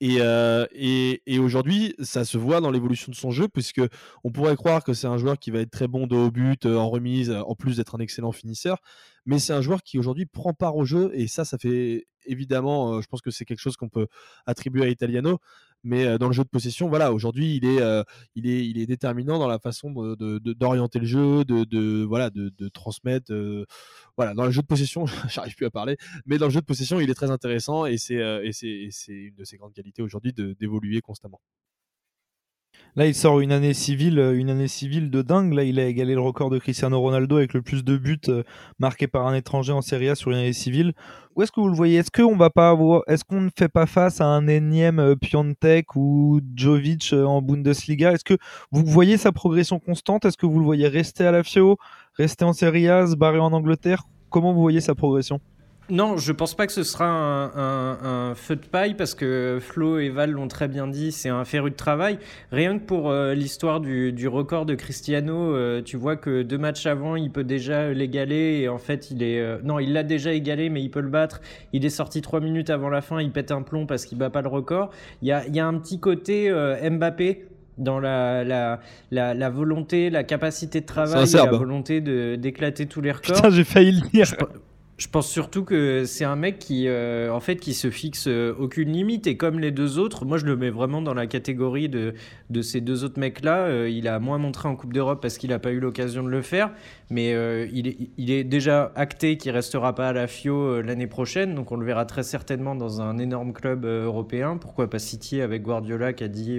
[0.00, 3.80] Et, et, aujourd'hui, ça se voit dans l'évolution de son jeu, puisque
[4.24, 6.66] on pourrait croire que c'est un joueur qui va être très bon de haut but,
[6.66, 8.78] en remise, en plus d'être un excellent finisseur.
[9.26, 13.00] Mais c'est un joueur qui aujourd'hui prend part au jeu, et ça, ça fait évidemment,
[13.00, 14.08] je pense que c'est quelque chose qu'on peut
[14.46, 15.38] attribuer à Italiano
[15.84, 18.04] mais dans le jeu de possession, voilà, aujourd'hui, il est,
[18.34, 22.68] il est, il est déterminant dans la façon d'orienter de, le jeu, de, voilà, de,
[22.68, 23.32] transmettre.
[24.16, 26.66] voilà, dans le jeu de possession, j'arrive plus à parler, mais dans le jeu de
[26.66, 31.40] possession, il est très intéressant et c'est une de ses grandes qualités aujourd'hui d'évoluer constamment.
[32.94, 35.54] Là, il sort une année civile, euh, une année civile de dingue.
[35.54, 38.42] Là, il a égalé le record de Cristiano Ronaldo avec le plus de buts euh,
[38.78, 40.92] marqués par un étranger en Serie A sur une année civile.
[41.34, 41.96] Où est-ce que vous le voyez?
[41.96, 42.76] Est-ce qu'on va pas
[43.06, 48.12] est-ce qu'on ne fait pas face à un énième euh, Piontek ou Jovic en Bundesliga?
[48.12, 48.36] Est-ce que
[48.70, 50.26] vous voyez sa progression constante?
[50.26, 51.78] Est-ce que vous le voyez rester à la FIO,
[52.18, 54.04] rester en Serie A, se barrer en Angleterre?
[54.28, 55.40] Comment vous voyez sa progression?
[55.90, 60.10] Non, je pense pas que ce sera un, feu de paille parce que Flo et
[60.10, 62.18] Val l'ont très bien dit, c'est un féru de travail.
[62.50, 66.86] Rien que pour euh, l'histoire du, record de Cristiano, euh, tu vois que deux matchs
[66.86, 69.40] avant, il peut déjà l'égaler et en fait, il est.
[69.40, 71.40] Euh, non, il l'a déjà égalé, mais il peut le battre.
[71.72, 74.30] Il est sorti trois minutes avant la fin, il pète un plomb parce qu'il bat
[74.30, 74.90] pas le record.
[75.20, 76.50] Il y a, un petit côté
[76.90, 78.44] Mbappé dans la,
[79.10, 83.36] la, volonté, la capacité de travail, la volonté d'éclater tous les records.
[83.36, 84.24] Putain, j'ai failli le dire.
[84.24, 84.36] Je
[85.08, 88.92] pense surtout que c'est un mec qui, euh, en fait, qui se fixe euh, aucune
[88.92, 89.26] limite.
[89.26, 92.14] Et comme les deux autres, moi je le mets vraiment dans la catégorie de,
[92.62, 93.66] ces deux autres mecs-là.
[93.66, 96.28] Euh, il a moins montré en Coupe d'Europe parce qu'il n'a pas eu l'occasion de
[96.28, 96.72] le faire.
[97.10, 97.30] Mais
[97.72, 101.54] il est, il, est, déjà acté qu'il restera pas à la FIO l'année prochaine.
[101.54, 104.56] Donc on le verra très certainement dans un énorme club européen.
[104.56, 106.58] Pourquoi pas City avec Guardiola qui a dit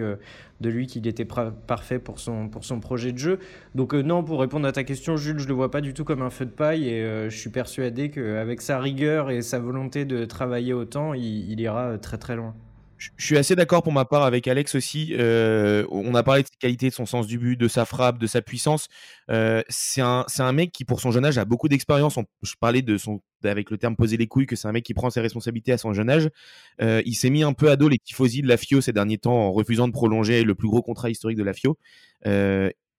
[0.62, 3.40] de lui qu'il était parfait pour son, pour son projet de jeu.
[3.76, 6.04] Donc euh, non, pour répondre à ta question, Jules, je le vois pas du tout
[6.04, 9.60] comme un feu de paille et euh, je suis persuadé qu'avec sa rigueur et sa
[9.60, 12.54] volonté de travailler autant, il, ira très très loin.
[13.18, 15.16] Je suis assez d'accord pour ma part avec Alex aussi.
[15.18, 18.18] Euh, on a parlé de ses qualités, de son sens du but, de sa frappe,
[18.18, 18.88] de sa puissance.
[19.30, 22.18] Euh, c'est un, un, mec qui, pour son jeune âge, a beaucoup d'expérience.
[22.42, 24.94] Je parlais de son, avec le terme poser les couilles, que c'est un mec qui
[24.94, 26.30] prend ses responsabilités à son jeune âge.
[26.82, 29.18] Euh, il s'est mis un peu à dos les tifosi de la FIO ces derniers
[29.18, 31.78] temps en refusant de prolonger le plus gros contrat historique de la FIO.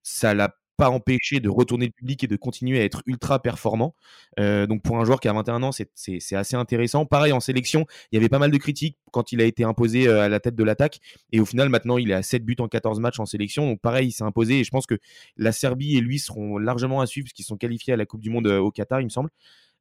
[0.02, 3.94] ça l'a pas empêcher de retourner le public et de continuer à être ultra performant.
[4.38, 7.06] Euh, donc pour un joueur qui a 21 ans, c'est assez intéressant.
[7.06, 10.08] Pareil en sélection, il y avait pas mal de critiques quand il a été imposé
[10.08, 11.00] euh, à la tête de l'attaque.
[11.32, 13.66] Et au final, maintenant, il est à 7 buts en 14 matchs en sélection.
[13.66, 14.60] Donc pareil, il s'est imposé.
[14.60, 14.98] Et je pense que
[15.36, 18.20] la Serbie et lui seront largement à suivre parce qu'ils sont qualifiés à la Coupe
[18.20, 19.30] du Monde euh, au Qatar, il me semble.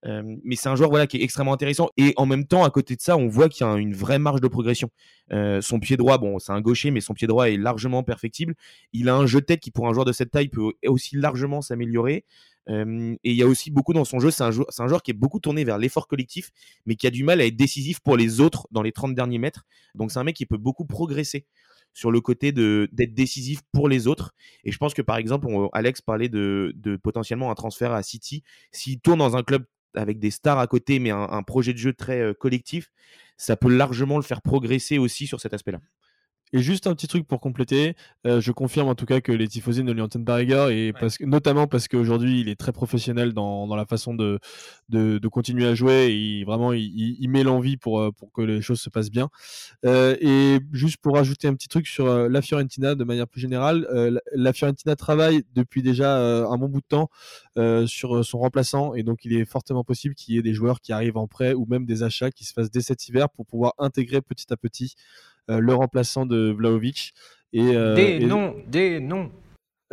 [0.05, 1.89] Euh, mais c'est un joueur voilà, qui est extrêmement intéressant.
[1.97, 4.19] Et en même temps, à côté de ça, on voit qu'il y a une vraie
[4.19, 4.89] marge de progression.
[5.31, 8.55] Euh, son pied droit, bon, c'est un gaucher, mais son pied droit est largement perfectible.
[8.91, 11.15] Il a un jeu de tête qui, pour un joueur de cette taille, peut aussi
[11.15, 12.25] largement s'améliorer.
[12.69, 15.11] Euh, et il y a aussi beaucoup dans son jeu, c'est un, un, joueur qui
[15.11, 16.51] est beaucoup tourné vers l'effort collectif,
[16.85, 19.37] mais qui a du mal à être décisif pour les autres dans les 30 derniers
[19.37, 19.65] mètres.
[19.95, 21.45] Donc c'est un mec qui peut beaucoup progresser
[21.93, 24.33] sur le côté d'être décisif pour les autres.
[24.63, 28.43] Et je pense que par exemple, Alex parlait de, de, potentiellement un transfert à City.
[28.71, 29.65] S'il tourne dans un club
[29.95, 32.91] avec des stars à côté, mais un, projet de jeu très euh, collectif,
[33.37, 35.79] ça peut largement le faire progresser aussi sur cet aspect-là.
[36.53, 37.95] Et juste un petit truc pour compléter,
[38.27, 40.93] euh, je confirme en tout cas que les tifosi ne lui entendent pas rigueur, et
[40.93, 44.39] parce que, notamment parce qu'aujourd'hui il est très professionnel dans, dans la façon de,
[44.89, 48.31] de, de, continuer à jouer, et il, vraiment il, il met l'envie pour, euh, pour
[48.31, 49.29] que les choses se passent bien.
[49.83, 53.41] Euh, et juste pour rajouter un petit truc sur euh, la Fiorentina de manière plus
[53.41, 53.87] générale,
[54.33, 57.09] la Fiorentina travaille depuis déjà un bon bout de temps
[57.87, 60.93] sur son remplaçant, et donc il est fortement possible qu'il y ait des joueurs qui
[60.93, 63.73] arrivent en prêt ou même des achats qui se fassent dès cet hiver pour pouvoir
[63.79, 64.95] intégrer petit à petit
[65.47, 67.13] le remplaçant de Vlaovic.
[67.53, 69.31] Et, euh, des noms, des noms.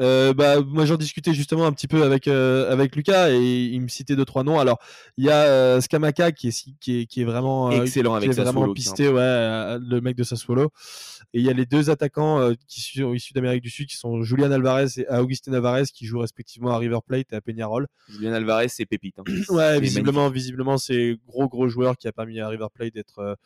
[0.01, 3.89] Euh, bah, moi j'en discutais justement un petit peu avec avec Lucas et il me
[3.89, 4.59] citait deux trois noms.
[4.59, 4.79] Alors
[5.19, 8.73] il y a Skamaka qui est qui est, qui est vraiment excellent avec est vraiment
[8.73, 10.71] pisté, ouais, le mec de Sassuolo.
[11.35, 14.23] Et il y a les deux attaquants qui sont issus d'Amérique du Sud qui sont
[14.23, 17.87] Julian Alvarez et Augustin Alvarez qui jouent respectivement à River Plate et à Peñarol.
[18.09, 19.19] Julian Alvarez c'est pépite.
[19.19, 19.25] Hein.
[19.51, 23.37] ouais, visiblement visiblement c'est gros gros joueur qui a permis à River Plate d'être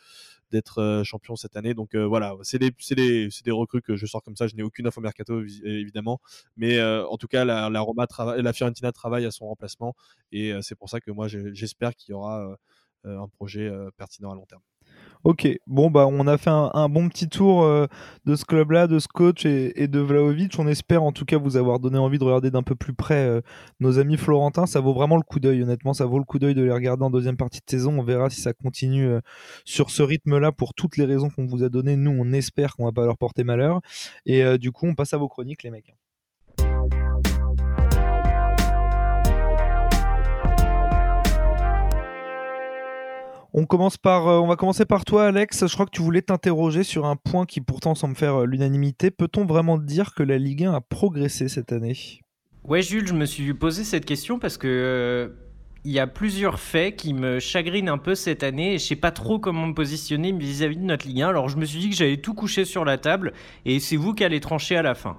[0.55, 1.75] d'être euh, champion cette année.
[1.75, 4.47] Donc euh, voilà, c'est des, des, des, recrues que je sors comme ça.
[4.47, 6.21] Je n'ai aucune info mercato évidemment,
[6.57, 9.95] mais euh, en tout cas la, la Roma la Fiorentina travaille à son remplacement
[10.31, 12.57] et c'est pour ça que moi j'espère qu'il y aura
[13.05, 14.63] un projet pertinent à long terme.
[15.25, 17.87] Ok, bon bah on a fait un, bon petit tour euh,
[18.27, 20.59] de ce club-là, de ce coach et, de Vlaovic.
[20.59, 23.27] On espère en tout cas vous avoir donné envie de regarder d'un peu plus près
[23.27, 23.41] euh,
[23.81, 24.67] nos amis florentins.
[24.67, 27.05] Ça vaut vraiment le coup d'œil, honnêtement, ça vaut le coup d'œil de les regarder
[27.05, 27.99] en deuxième partie de saison.
[27.99, 29.21] On verra si ça continue euh,
[29.65, 31.97] sur ce rythme-là pour toutes les raisons qu'on vous a données.
[31.97, 33.81] Nous, on espère qu'on va pas leur porter malheur.
[34.27, 35.95] Et du coup, on passe à vos chroniques, les mecs.
[43.57, 43.61] Euh,
[44.41, 45.67] on va commencer par toi, Alex.
[45.67, 49.11] Je crois que tu voulais t'interroger sur un point qui pourtant semble faire euh, l'unanimité.
[49.11, 51.97] Peut-on vraiment dire que la Ligue 1 a progressé cette année?
[52.65, 55.29] Ouais, Jules, je me suis posé cette question parce que euh,
[55.85, 58.97] il y a plusieurs faits qui me chagrinent un peu cette année et je sais
[58.97, 61.29] pas trop comment me positionner vis-à-vis -vis de notre Ligue 1.
[61.29, 63.35] Alors je me suis dit que j'allais tout coucher sur la table
[63.65, 65.17] et c'est vous qui allez trancher à la fin.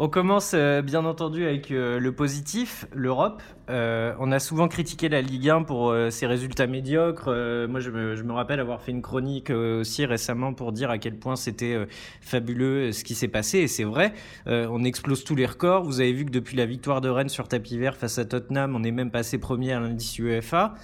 [0.00, 3.42] On commence euh, bien entendu avec euh, le positif, l'Europe.
[3.68, 7.26] Euh, on a souvent critiqué la Ligue 1 pour ses résultats médiocres.
[7.68, 11.34] moi, je me, rappelle avoir fait une chronique aussi récemment pour dire à quel point
[11.34, 11.76] c'était
[12.20, 13.58] fabuleux ce qui s'est passé.
[13.58, 14.14] Et c'est vrai,
[14.46, 15.82] on explose tous les records.
[15.82, 18.74] Vous avez vu que depuis la victoire de Rennes sur tapis vert face à Tottenham,
[18.74, 20.74] on est même passé premier à l'indice UEFA.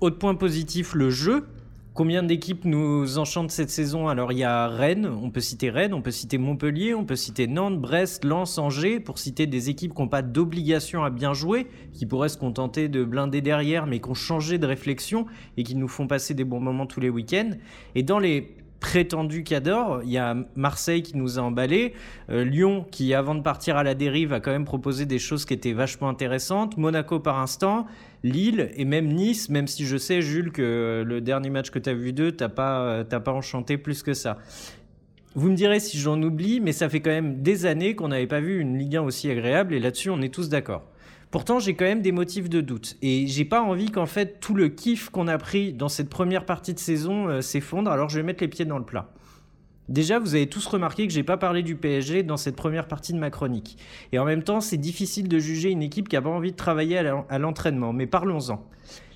[0.00, 1.44] autre point positif, le jeu.
[1.92, 4.06] Combien d'équipes nous enchantent cette saison?
[4.06, 7.16] Alors il y a Rennes, on peut citer Rennes, on peut citer Montpellier, on peut
[7.16, 11.34] citer Nantes, Brest, Lens, Angers, pour citer des équipes qui n'ont pas d'obligation à bien
[11.34, 15.26] jouer, qui pourraient se contenter de blinder derrière, mais qui ont changé de réflexion
[15.56, 17.50] et qui nous font passer des bons moments tous les week-ends.
[17.96, 21.92] Et dans les prétendus cadors, il y a Marseille qui nous a emballés,
[22.30, 25.44] euh, Lyon qui avant de partir à la dérive a quand même proposé des choses
[25.44, 27.86] qui étaient vachement intéressantes, Monaco par instant,
[28.22, 31.88] Lille et même Nice, même si je sais, Jules, que le dernier match que tu
[31.88, 34.38] as vu d'eux, t'as pas, pas enchanté plus que ça.
[35.34, 38.26] Vous me direz si j'en oublie, mais ça fait quand même des années qu'on n'avait
[38.26, 40.82] pas vu une Ligue 1 aussi agréable, et là-dessus, on est tous d'accord.
[41.30, 42.96] Pourtant, j'ai quand même des motifs de doute.
[43.02, 46.44] Et j'ai pas envie qu'en fait tout le kiff qu'on a pris dans cette première
[46.44, 49.12] partie de saison euh, s'effondre, alors je vais mettre les pieds dans le plat.
[49.90, 53.12] Déjà, vous avez tous remarqué que j'ai pas parlé du PSG dans cette première partie
[53.12, 53.76] de ma chronique.
[54.12, 56.56] Et en même temps, c'est difficile de juger une équipe qui a pas envie de
[56.56, 57.92] travailler à l'entraînement.
[57.92, 58.64] Mais parlons-en.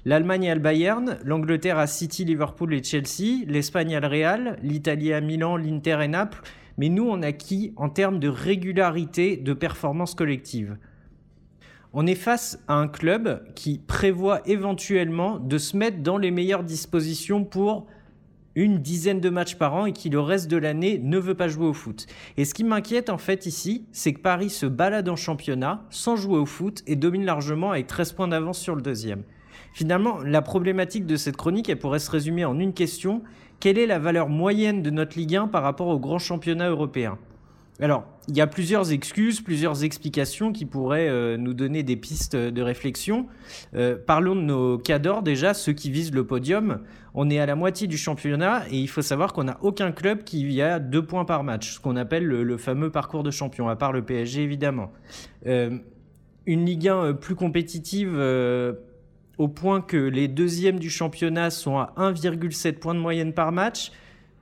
[0.05, 5.13] L'Allemagne a le Bayern, l'Angleterre a City, Liverpool et Chelsea, l'Espagne a le Real, l'Italie
[5.13, 6.43] a Milan, l'Inter et Naples.
[6.77, 10.77] Mais nous, on a qui en termes de régularité de performance collective?
[11.93, 16.65] On est face à un club qui prévoit éventuellement de se mettre dans les meilleures
[16.65, 17.87] dispositions pour
[18.55, 21.49] une dizaine de matchs par an et qui le reste de l'année ne veut pas
[21.49, 22.07] jouer au foot.
[22.37, 26.17] Et ce qui m'inquiète en fait ici, c'est que Paris se balade en championnat sans
[26.17, 29.23] jouer au foot et domine largement avec 13 points d'avance sur le deuxième.
[29.73, 33.23] Finalement, la problématique de cette chronique, elle pourrait se résumer en une question.
[33.59, 37.19] Quelle est la valeur moyenne de notre Ligue 1 par rapport au grand championnat européen?
[37.81, 42.37] Alors, il y a plusieurs excuses, plusieurs explications qui pourraient euh, nous donner des pistes
[42.37, 43.27] de réflexion.
[43.75, 46.81] Euh, parlons de nos cadors déjà, ceux qui visent le podium.
[47.15, 50.23] On est à la moitié du championnat et il faut savoir qu'on n'a aucun club
[50.23, 53.75] qui a deux points par match, ce qu'on appelle le, fameux parcours de champion, à
[53.75, 54.93] part le PSG évidemment.
[55.47, 55.79] Euh,
[56.47, 58.17] une Ligue 1 plus compétitive
[59.39, 63.91] au point que les deuxièmes du championnat sont à 1,7 points de moyenne par match.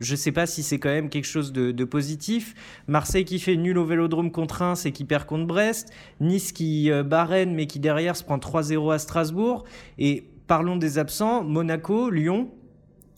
[0.02, 2.54] Je ne sais pas si c'est quand même quelque chose de, positif.
[2.88, 5.92] Marseille qui fait nul au Vélodrome contre Reims et qui perd contre Brest.
[6.20, 9.64] Nice qui euh, barène mais qui derrière se prend 3-0 à Strasbourg.
[9.98, 12.50] Et parlons des absents, Monaco, Lyon.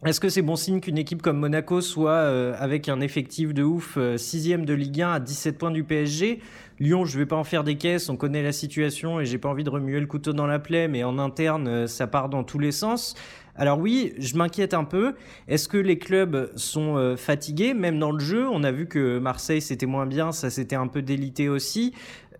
[0.04, 3.62] Est-ce que c'est bon signe qu'une équipe comme Monaco soit euh, avec un effectif de
[3.62, 6.40] ouf 6 euh, de Ligue 1 à 17 points du PSG
[6.80, 9.38] Lyon, je ne vais pas en faire des caisses, on connaît la situation et j'ai
[9.38, 12.42] pas envie de remuer le couteau dans la plaie, mais en interne, ça part dans
[12.42, 13.14] tous les sens.
[13.56, 15.14] Alors oui, je m'inquiète un peu.
[15.46, 19.18] Est-ce que les clubs sont euh, fatigués, même dans le jeu On a vu que
[19.18, 21.92] Marseille c'était moins bien, ça s'était un peu délité aussi.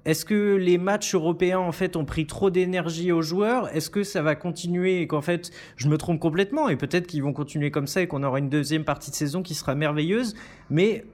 [0.04, 3.74] Est-ce que les matchs européens en fait ont pris trop d'énergie aux joueurs?
[3.74, 6.68] Est-ce que ça va continuer et qu'en fait je me trompe complètement?
[6.68, 9.42] Et peut-être qu'ils vont continuer comme ça et qu'on aura une deuxième partie de saison
[9.42, 10.34] qui sera merveilleuse
[10.68, 11.06] Mais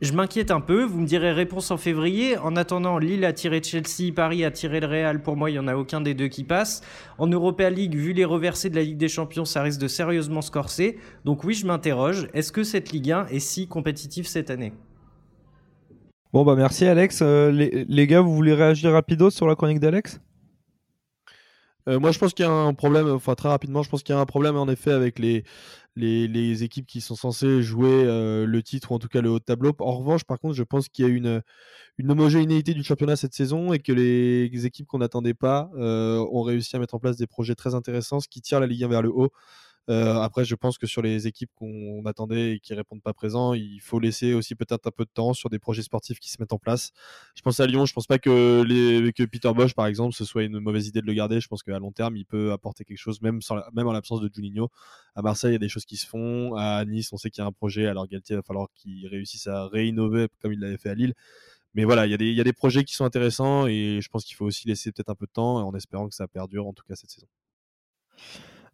[0.00, 0.84] je m'inquiète un peu.
[0.84, 2.36] Vous me direz réponse en février.
[2.36, 5.22] En attendant, Lille a tiré Chelsea, Paris a tiré le Real.
[5.22, 6.82] Pour moi, il n'y en a aucun des deux qui passe.
[7.18, 10.42] En Europa League, vu les reversés de la Ligue des Champions, ça risque de sérieusement
[10.42, 10.98] se corser.
[11.24, 12.28] Donc oui, je m'interroge.
[12.34, 14.72] Est-ce que cette Ligue 1 est si compétitive cette année?
[16.32, 17.20] Bon, bah merci Alex.
[17.22, 20.20] Euh, les, gars, vous voulez réagir rapido sur la chronique d'Alex?
[21.88, 24.14] Euh, moi, je pense qu'il y a un problème, enfin très rapidement, je pense qu'il
[24.14, 25.44] y a un problème en effet avec les,
[25.96, 29.38] les, équipes qui sont censées jouer euh, le titre ou en tout cas le haut
[29.38, 29.72] de tableau.
[29.78, 31.42] En revanche, par contre, je pense qu'il y a une,
[31.98, 36.42] une homogénéité du championnat cette saison et que les, équipes qu'on n'attendait pas euh, ont
[36.42, 38.88] réussi à mettre en place des projets très intéressants, ce qui tire la Ligue 1
[38.88, 39.32] vers le haut.
[39.90, 43.52] Euh, après, je pense que sur les équipes qu'on attendait et qui répondent pas présents,
[43.52, 46.36] il faut laisser aussi peut-être un peu de temps sur des projets sportifs qui se
[46.40, 46.92] mettent en place.
[47.34, 50.44] Je pense à Lyon, je pense pas que, que Peter Bosch, par exemple, ce soit
[50.44, 51.40] une mauvaise idée de le garder.
[51.40, 53.40] Je pense qu'à long terme, il peut apporter quelque chose, même,
[53.74, 54.70] même en l'absence de Juninho.
[55.14, 56.54] À Marseille, il y a des choses qui se font.
[56.54, 57.86] À Nice, on sait qu'il y a un projet.
[57.86, 61.14] Alors Galtier, il va falloir qu'il réussisse à réinnover comme il l'avait fait à Lille.
[61.74, 64.44] Mais voilà, il y a des projets qui sont intéressants et je pense qu'il faut
[64.44, 66.94] aussi laisser peut-être un peu de temps en espérant que ça perdure en tout cas
[66.94, 67.26] cette saison.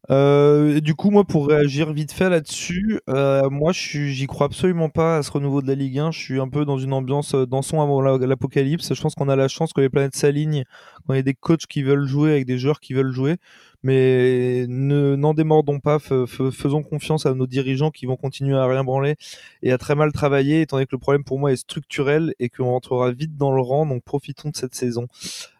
[0.08, 5.18] Euh, du coup, moi, pour réagir vite fait là-dessus, euh, moi, j'y crois absolument pas
[5.18, 6.10] à ce renouveau de la Ligue 1.
[6.10, 8.92] Je suis un peu dans une ambiance euh, dansons avant l'apocalypse.
[8.94, 10.64] Je pense qu'on a la chance que les planètes s'alignent
[11.06, 13.36] quand il y a des coachs qui veulent jouer avec des joueurs qui veulent jouer.
[13.82, 18.84] Mais ne n'en démordons pas, faisons confiance à nos dirigeants qui vont continuer à rien
[18.84, 19.16] branler
[19.62, 22.50] et à très mal travailler, étant donné que le problème pour moi est structurel et
[22.50, 23.86] qu'on rentrera vite dans le rang.
[23.86, 25.06] Donc profitons de cette saison.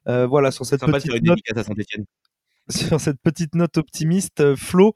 [0.07, 1.41] voilà, sur cette petite note
[2.71, 4.95] sur cette petite note optimiste, euh, Flo,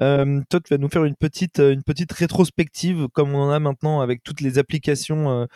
[0.00, 3.50] euh, toi tu vas nous faire une petite, euh, une petite rétrospective comme on en
[3.50, 5.46] a maintenant avec toutes les applications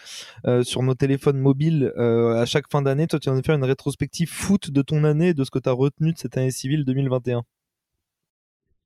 [0.62, 3.07] sur nos téléphones mobiles à chaque fin d'année.
[3.07, 5.69] Toi tu vas nous faire une rétrospective foot de ton année, de ce que tu
[5.69, 7.43] as retenu de cette année civile 2021.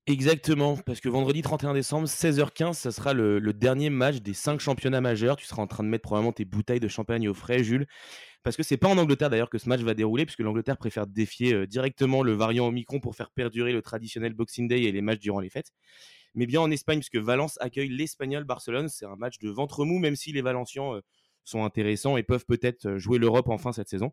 [0.09, 5.01] Exactement, parce que vendredi 31 décembre, 16h15, ça sera le, dernier match des cinq championnats
[5.01, 5.37] majeurs.
[5.37, 7.87] Tu seras en train de mettre probablement tes bouteilles de champagne au frais, Jules
[8.43, 11.07] parce que c'est pas en Angleterre d'ailleurs que ce match va dérouler, puisque l'Angleterre préfère
[11.07, 15.01] défier euh, directement le variant Omicron pour faire perdurer le traditionnel Boxing Day et les
[15.01, 15.73] matchs durant les fêtes.
[16.35, 19.99] Mais bien en Espagne, puisque Valence accueille l'Espagnol Barcelone, c'est un match de ventre mou,
[19.99, 21.01] même si les Valencians euh,
[21.45, 24.13] sont intéressants et peuvent peut-être euh, jouer l'Europe enfin cette saison.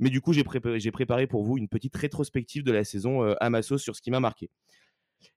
[0.00, 3.82] Mais du coup, j'ai préparé, pour vous une petite rétrospective de la saison ma sauce
[3.82, 4.48] sur ce qui m'a marqué.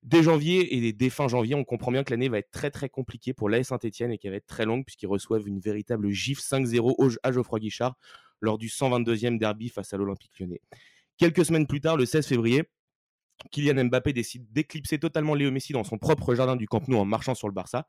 [0.02, 2.90] Dès janvier et dès fin janvier, on comprend bien que l'année va être très très
[2.90, 6.42] compliquée pour l'AS Saint-Etienne et qu'elle va être très longue puisqu'ils reçoivent une véritable gifle
[6.42, 7.96] 5-0 à Geoffroy Guichard
[8.42, 10.62] lors du 122e derby face à l'Olympique lyonnais.
[11.18, 12.64] Quelques semaines plus tard, le 16 février,
[13.52, 17.06] Kylian Mbappé décide d'éclipser totalement Léo Messi dans son propre jardin du Camp Nou en
[17.06, 17.88] marchant sur le Barça.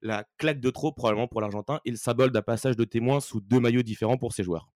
[0.00, 3.40] La claque de trop probablement pour l'Argentin et le symbole d'un passage de témoin sous
[3.40, 4.70] deux maillots différents pour ses joueurs.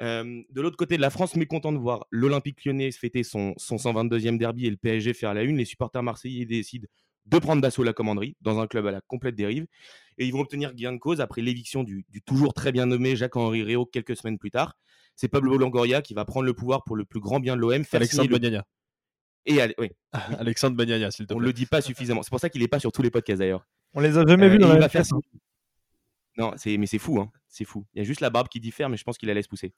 [0.00, 4.38] Euh, de l'autre côté de la France, mécontent de voir l'Olympique lyonnais fêter son, 122e
[4.38, 6.86] derby et le PSG faire la une, les supporters marseillais décident
[7.26, 9.66] de prendre d'assaut la commanderie dans un club à la complète dérive.
[10.16, 13.62] Et ils vont obtenir gain de cause après l'éviction du, toujours très bien nommé Jacques-Henri
[13.62, 14.76] Réau quelques semaines plus tard.
[15.14, 17.82] C'est Pablo Longoria qui va prendre le pouvoir pour le plus grand bien de l'OM.
[17.92, 18.64] Alexandre Bagnagna.
[19.46, 19.90] Et oui.
[20.12, 21.36] Alexandre Bagnagna, s'il te plaît.
[21.36, 22.22] On le dit pas suffisamment.
[22.22, 23.66] C'est pour ça qu'il n'est pas sur tous les podcasts d'ailleurs.
[23.94, 25.04] On les a jamais vus dans la faire...
[26.36, 27.32] Non, mais c'est fou, hein.
[27.48, 27.86] C'est fou.
[27.94, 29.72] Il y a juste la barbe qui diffère, mais je pense qu'il la laisse pousser.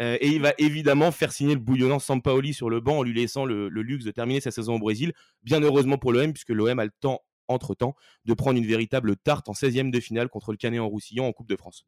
[0.00, 3.14] Euh, et il va évidemment faire signer le bouillonnant Sampaoli sur le banc en lui
[3.14, 5.12] laissant le, luxe de terminer sa saison au Brésil.
[5.42, 7.94] Bien heureusement pour l'OM, puisque l'OM a le temps entre-temps,
[8.24, 11.32] de prendre une véritable tarte en 16e de finale contre le Canet en Roussillon en
[11.32, 11.86] Coupe de France.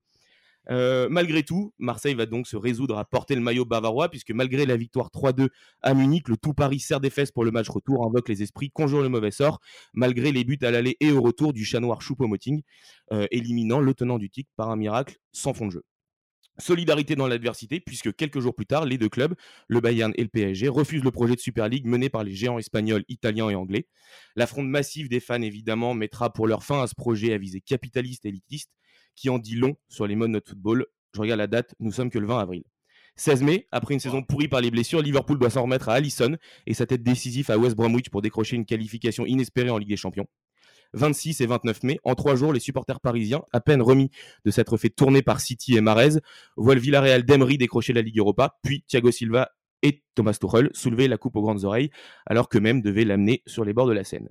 [0.71, 4.67] Euh, malgré tout, Marseille va donc se résoudre à porter le maillot bavarois, puisque malgré
[4.67, 5.49] la victoire 3-2
[5.83, 8.71] à Munich, le tout Paris serre des fesses pour le match retour, invoque les esprits,
[8.71, 9.61] conjure le mauvais sort,
[9.95, 12.63] malgré les buts à l'aller et au retour du chat noir Choupo-Moting,
[13.13, 15.85] euh, éliminant le tenant du titre par un miracle sans fond de jeu.
[16.61, 19.35] Solidarité dans l'adversité, puisque quelques jours plus tard, les deux clubs,
[19.69, 22.59] le Bayern et le PSG, refusent le projet de Super League mené par les géants
[22.59, 23.87] espagnols, italiens et anglais.
[24.35, 28.25] La massive des fans, évidemment, mettra pour leur fin à ce projet à visée capitaliste
[28.27, 28.73] et élitiste,
[29.19, 30.87] qui en dit long sur les modes de notre football.
[31.15, 32.63] Je regarde la date, nous sommes que le 20 avril.
[33.17, 36.37] 16 mai, après une saison pourrie par les blessures, Liverpool doit s'en remettre à Allison
[36.67, 39.97] et sa tête décisive à West Bromwich pour décrocher une qualification inespérée en Ligue des
[39.97, 40.29] Champions.
[40.95, 44.11] 26 et 29 mai, en trois jours, les supporters parisiens, à peine remis
[44.45, 46.21] de s'être fait tourner par City et Marez,
[46.57, 49.51] voient le Villarreal d'Emery décrocher la Ligue Europa, puis Thiago Silva
[49.83, 51.91] et Thomas Tuchel soulever la coupe aux grandes oreilles,
[52.25, 54.29] alors qu'eux-mêmes devaient l'amener sur les bords de la Seine.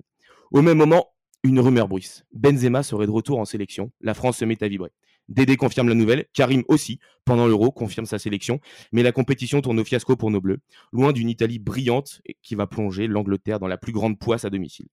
[0.50, 1.10] Au même moment,
[1.42, 2.24] une rumeur bruisse.
[2.32, 3.90] Benzema serait de retour en sélection.
[4.00, 4.90] La France se met à vibrer.
[5.28, 8.60] Dédé confirme la nouvelle, Karim aussi, pendant l'Euro, confirme sa sélection,
[8.92, 10.60] mais la compétition tourne au fiasco pour nos Bleus,
[10.90, 14.86] loin d'une Italie brillante qui va plonger l'Angleterre dans la plus grande poisse à domicile.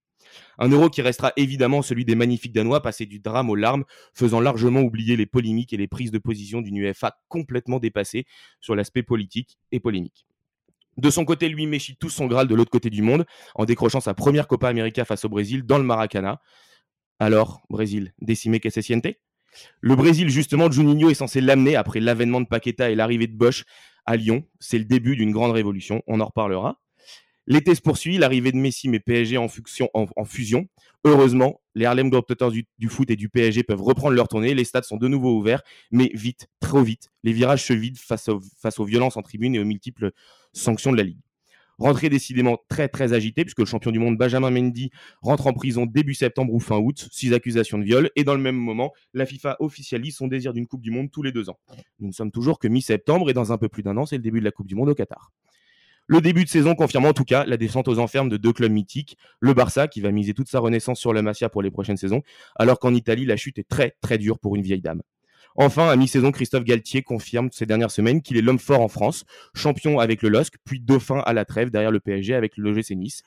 [0.57, 4.41] Un Euro qui restera évidemment celui des magnifiques Danois, passé du drame aux larmes, faisant
[4.41, 8.25] largement oublier les polémiques et les prises de position d'une UEFA complètement dépassée
[8.59, 10.25] sur l'aspect politique et polémique.
[10.97, 13.99] De son côté, lui méchit tout son Graal de l'autre côté du monde en décrochant
[13.99, 16.41] sa première Copa América face au Brésil dans le Maracana.
[17.19, 18.69] Alors, Brésil, décimé que
[19.81, 23.63] Le Brésil, justement, Juninho est censé l'amener après l'avènement de Paqueta et l'arrivée de Bosch
[24.05, 24.45] à Lyon.
[24.59, 26.79] C'est le début d'une grande révolution, on en reparlera.
[27.47, 29.47] L'été se poursuit, l'arrivée de Messi mais PSG en,
[30.25, 30.67] fusion.
[31.03, 34.55] Heureusement, les Harlem Globetrotters du, du, foot et du PSG peuvent reprendre leur tournée.
[34.55, 37.11] Les stades sont de nouveau ouverts, mais vite, trop vite.
[37.23, 38.29] Les virages se vident face,
[38.59, 40.11] face aux violences en tribune et aux multiples
[40.53, 41.19] sanctions de la Ligue.
[41.77, 44.91] Rentrée décidément très très agitée, puisque le champion du monde Benjamin Mendy
[45.21, 48.41] rentre en prison début septembre ou fin août, six accusations de viol, et dans le
[48.41, 51.59] même moment, la FIFA officialise son désir d'une Coupe du Monde tous les deux ans.
[51.99, 54.23] Nous ne sommes toujours que mi-septembre, et dans un peu plus d'un an, c'est le
[54.23, 55.33] début de la Coupe du Monde au Qatar.
[56.07, 58.71] Le début de saison confirme en tout cas la descente aux enfermes de deux clubs
[58.71, 61.97] mythiques, le Barça qui va miser toute sa renaissance sur la Masia pour les prochaines
[61.97, 62.21] saisons,
[62.55, 65.01] alors qu'en Italie la chute est très très dure pour une vieille dame.
[65.57, 69.23] Enfin, à mi-saison, Christophe Galtier confirme ces dernières semaines qu'il est l'homme fort en France,
[69.55, 72.91] champion avec le LOSC, puis dauphin à la trêve derrière le PSG avec le l'OGC
[72.91, 73.23] Nice.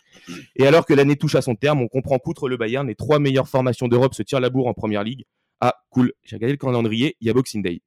[0.54, 3.18] Et alors que l'année touche à son terme, on comprend qu'outre le Bayern, les trois
[3.18, 5.24] meilleures formations d'Europe se tirent la bourre en première ligue.
[5.60, 7.80] Ah, cool, j'ai regardé le calendrier, il y a Boxing Day.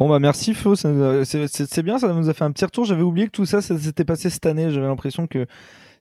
[0.00, 2.86] Bon bah merci Flo, c'est bien, ça nous a fait un petit retour.
[2.86, 4.70] J'avais oublié que tout ça, s'était passé cette année.
[4.70, 5.46] J'avais l'impression que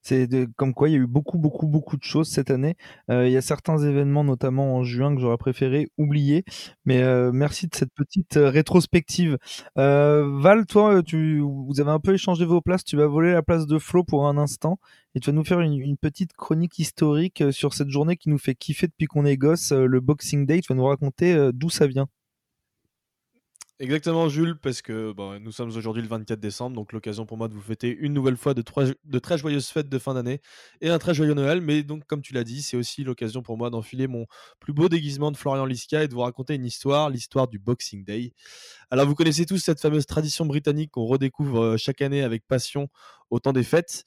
[0.01, 2.77] c'est comme quoi il y a eu beaucoup, beaucoup, beaucoup de choses cette année.
[3.11, 6.45] Euh, il y a certains événements, notamment en juin, que j'aurais préféré oublier.
[6.85, 9.37] Mais euh, merci de cette petite euh, rétrospective.
[9.75, 12.85] Val, toi, tu, vous avez un peu échangé vos places.
[12.85, 14.79] Tu vas voler la place de Flo pour un instant
[15.13, 18.55] et tu vas nous faire une, petite chronique historique sur cette journée qui nous fait
[18.55, 20.61] kiffer depuis qu'on est gosse, le Boxing Day.
[20.61, 22.07] Tu vas nous raconter d'où ça vient.
[23.81, 27.47] Exactement, Jules, parce que bon, nous sommes aujourd'hui le 24 décembre, donc l'occasion pour moi
[27.47, 28.61] de vous fêter une nouvelle fois de,
[29.05, 30.41] de très joyeuses fêtes de fin d'année
[30.81, 31.61] et un très joyeux Noël.
[31.61, 34.25] Mais donc, comme tu l'as dit, c'est aussi l'occasion pour moi d'enfiler mon
[34.59, 38.03] plus beau déguisement de Florian Liska et de vous raconter une histoire, l'histoire du Boxing
[38.03, 38.33] Day.
[38.91, 42.89] Alors, vous connaissez tous cette fameuse tradition britannique qu'on redécouvre euh, chaque année avec passion
[43.29, 44.03] au temps des fêtes.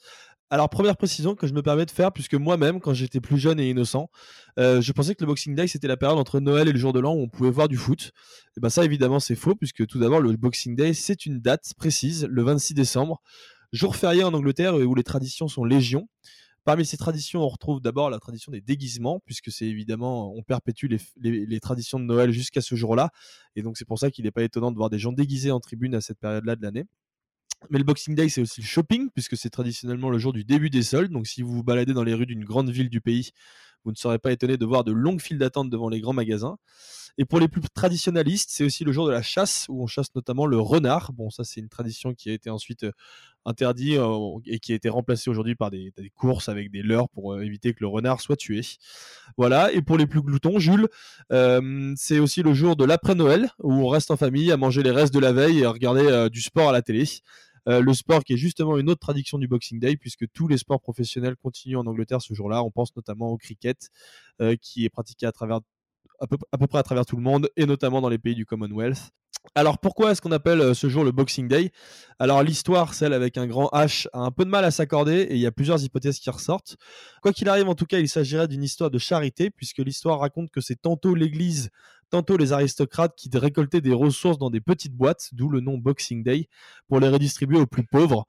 [0.53, 3.59] Alors, première précision que je me permets de faire, puisque moi-même, quand j'étais plus jeune
[3.59, 4.11] et innocent,
[4.59, 6.92] euh, je pensais que le Boxing Day, c'était la période entre Noël et le jour
[6.92, 8.12] de l'an où on pouvait voir du foot.
[8.59, 11.72] Et ben ça, évidemment, c'est faux, puisque tout d'abord, le Boxing Day, c'est une date
[11.78, 13.22] précise, le 26 décembre,
[13.72, 16.07] jour férié en Angleterre où les traditions sont légion.
[16.64, 20.86] Parmi ces traditions, on retrouve d'abord la tradition des déguisements, puisque c'est évidemment, on perpétue
[20.86, 23.09] les, les traditions de Noël jusqu'à ce jour-là.
[23.57, 25.61] Et donc, c'est pour ça qu'il n'est pas étonnant de voir des gens déguisés en
[25.61, 26.84] tribune à cette période-là de l'année.
[27.70, 30.70] Mais le Boxing Day, c'est aussi le shopping, puisque c'est traditionnellement le jour du début
[30.70, 31.12] des soldes.
[31.12, 33.30] Donc, si vous vous baladez dans les rues d'une grande ville du pays,
[33.84, 36.56] vous ne serez pas étonné de voir de longues files d'attente devant les grands magasins.
[37.18, 40.14] Et pour les plus traditionnalistes, c'est aussi le jour de la chasse, où on chasse
[40.14, 41.12] notamment le renard.
[41.12, 42.92] Bon, ça, c'est une tradition qui a été ensuite euh,
[43.44, 47.34] interdite euh, et qui a été remplacée aujourd'hui par des, courses avec des leurres pour
[47.34, 48.62] euh, éviter que le renard soit tué.
[49.36, 49.72] Voilà.
[49.72, 50.88] Et pour les plus gloutons, Jules,
[51.96, 55.12] c'est aussi le jour de l'après-Noël, où on reste en famille à manger les restes
[55.12, 57.04] de la veille et à regarder du sport à la télé.
[57.66, 60.80] Le sport qui est justement une autre tradition du Boxing Day, puisque tous les sports
[60.80, 62.62] professionnels continuent en Angleterre ce jour-là.
[62.62, 63.90] On pense notamment au cricket,
[64.60, 65.60] qui est pratiqué à travers
[66.20, 69.10] à peu, près à travers tout le monde, et notamment dans les pays du Commonwealth.
[69.56, 71.72] Alors pourquoi est-ce qu'on appelle euh, ce jour le Boxing Day?
[72.20, 75.34] Alors l'histoire, celle avec un grand H, a un peu de mal à s'accorder et
[75.34, 76.76] il y a plusieurs hypothèses qui ressortent.
[77.22, 80.50] Quoi qu'il arrive, en tout cas, il s'agirait d'une histoire de charité, puisque l'histoire raconte
[80.52, 81.70] que c'est tantôt l'Église
[82.12, 86.22] tantôt les aristocrates qui récoltaient des ressources dans des petites boîtes, d'où le nom Boxing
[86.22, 86.46] Day,
[86.86, 88.26] pour les redistribuer aux plus pauvres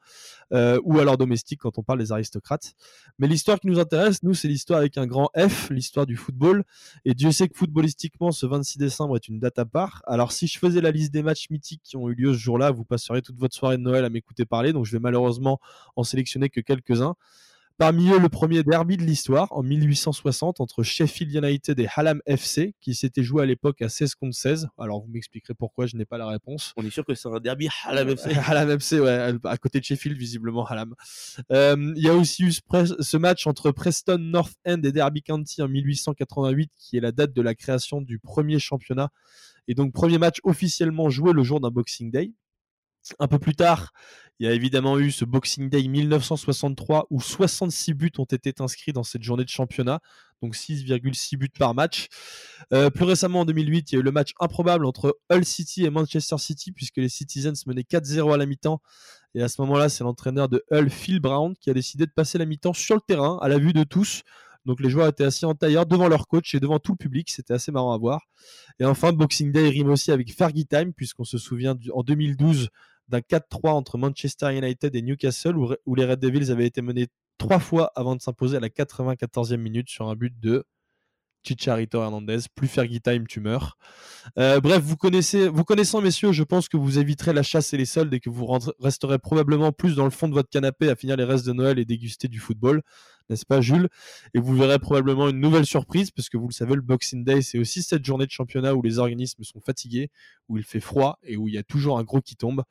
[0.54, 2.76] euh, ou à leurs domestiques quand on parle des aristocrates.
[3.20, 6.64] Mais l'histoire qui nous intéresse, nous, c'est l'histoire avec un grand F, l'histoire du football.
[7.04, 10.02] Et Dieu sait que footballistiquement, ce 26 décembre est une date à part.
[10.08, 12.72] Alors si je faisais la liste des matchs mythiques qui ont eu lieu ce jour-là,
[12.72, 15.60] vous passeriez toute votre soirée de Noël à m'écouter parler, donc je vais malheureusement
[15.98, 17.16] en sélectionner que quelques-uns.
[17.84, 22.76] Parmi eux, le premier derby de l'histoire en 1860 entre Sheffield United et Hallam FC,
[22.80, 24.70] qui s'était joué à l'époque à 16 contre 16.
[24.78, 26.72] Alors vous m'expliquerez pourquoi, je n'ai pas la réponse.
[26.78, 28.30] On est sûr que c'est un derby Hallam FC.
[28.48, 30.96] Hallam FC, ouais, à côté de Sheffield, visiblement Hallam.
[31.52, 35.62] Euh, il y a aussi eu ce match entre Preston North End et Derby County
[35.62, 39.10] en 1888, qui est la date de la création du premier championnat.
[39.68, 42.32] Et donc premier match officiellement joué le jour d'un Boxing Day.
[43.20, 43.92] Un peu plus tard,
[44.40, 48.94] il y a évidemment eu ce Boxing Day 1963 où 66 buts ont été inscrits
[48.94, 50.00] dans cette journée de championnat,
[50.42, 52.08] donc 6,6 buts par match.
[52.74, 55.86] Euh, plus récemment, en 2008, il y a eu le match improbable entre Hull City
[55.86, 58.82] et Manchester City, puisque les Citizens menaient 4-0 à la mi-temps.
[59.36, 62.38] Et à ce moment-là, c'est l'entraîneur de Hull, Phil Brown, qui a décidé de passer
[62.38, 64.24] la mi-temps sur le terrain, à la vue de tous.
[64.66, 67.30] Donc les joueurs étaient assis en tailleur devant leur coach et devant tout le public.
[67.30, 68.22] C'était assez marrant à voir.
[68.80, 72.70] Et enfin, Boxing Day rime aussi avec Fergie Time, puisqu'on se souvient en 2012
[73.08, 77.60] d'un 4-3 entre Manchester United et Newcastle où, les Red Devils avaient été menés trois
[77.60, 80.66] fois avant de s'imposer à la 94e minute sur un but de
[81.44, 83.78] Chicharito Hernandez, plus Fergie Time, tu meurs.
[84.40, 87.78] Euh, bref, vous connaissez, vous connaissant, messieurs, je pense que vous éviterez la chasse et
[87.78, 88.48] les soldes et que vous
[88.80, 91.80] resterez probablement plus dans le fond de votre canapé à finir les restes de Noël
[91.80, 92.82] et déguster du football,
[93.30, 93.90] n'est-ce pas, Jules?
[94.34, 97.42] Et vous verrez probablement une nouvelle surprise, parce que vous le savez, le Boxing Day,
[97.42, 100.10] c'est aussi cette journée de championnat où les organismes sont fatigués,
[100.50, 102.64] où il fait froid et où il y a toujours un gros qui tombe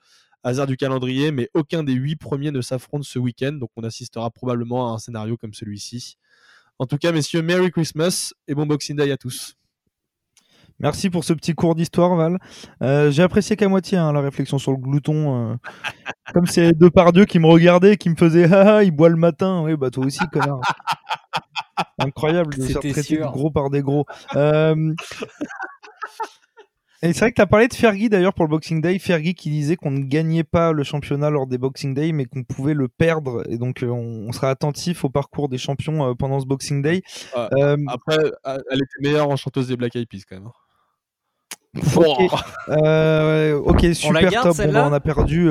[0.45, 4.31] hasard du calendrier, mais aucun des huit premiers ne s'affronte ce week-end, donc on assistera
[4.31, 6.17] probablement à un scénario comme celui-ci.
[6.79, 9.55] En tout cas, messieurs, Merry Christmas et bon Boxing Day à tous.
[10.83, 12.39] Merci pour ce petit cours d'histoire, Val.
[12.83, 15.53] Euh, j'ai apprécié qu'à moitié hein, la réflexion sur le glouton.
[15.53, 15.57] Euh.
[16.35, 19.09] comme c'est deux par deux qui me regardaient, qui me faisaient ah, ah il boit
[19.09, 19.63] le matin.
[19.63, 20.61] Oui, bah toi aussi, connard.
[21.99, 24.07] Incroyable de faire traiter gros par des gros.
[24.35, 24.93] Euh,
[27.05, 28.99] et c'est vrai que tu as parlé de Fergie d'ailleurs pour le Boxing Day.
[28.99, 32.43] Fergie qui disait qu'on ne gagnait pas le championnat lors des Boxing Day, mais qu'on
[32.43, 33.45] pouvait le perdre.
[33.49, 37.03] Et donc, on, sera attentif au parcours des champions pendant ce Boxing Day.
[37.37, 40.49] Euh, après, elle était meilleure en chanteuse des Black Eyed Peas quand même.
[42.69, 43.55] Hein.
[43.65, 44.57] Ok, super top.
[44.73, 45.49] Bah, on a perdu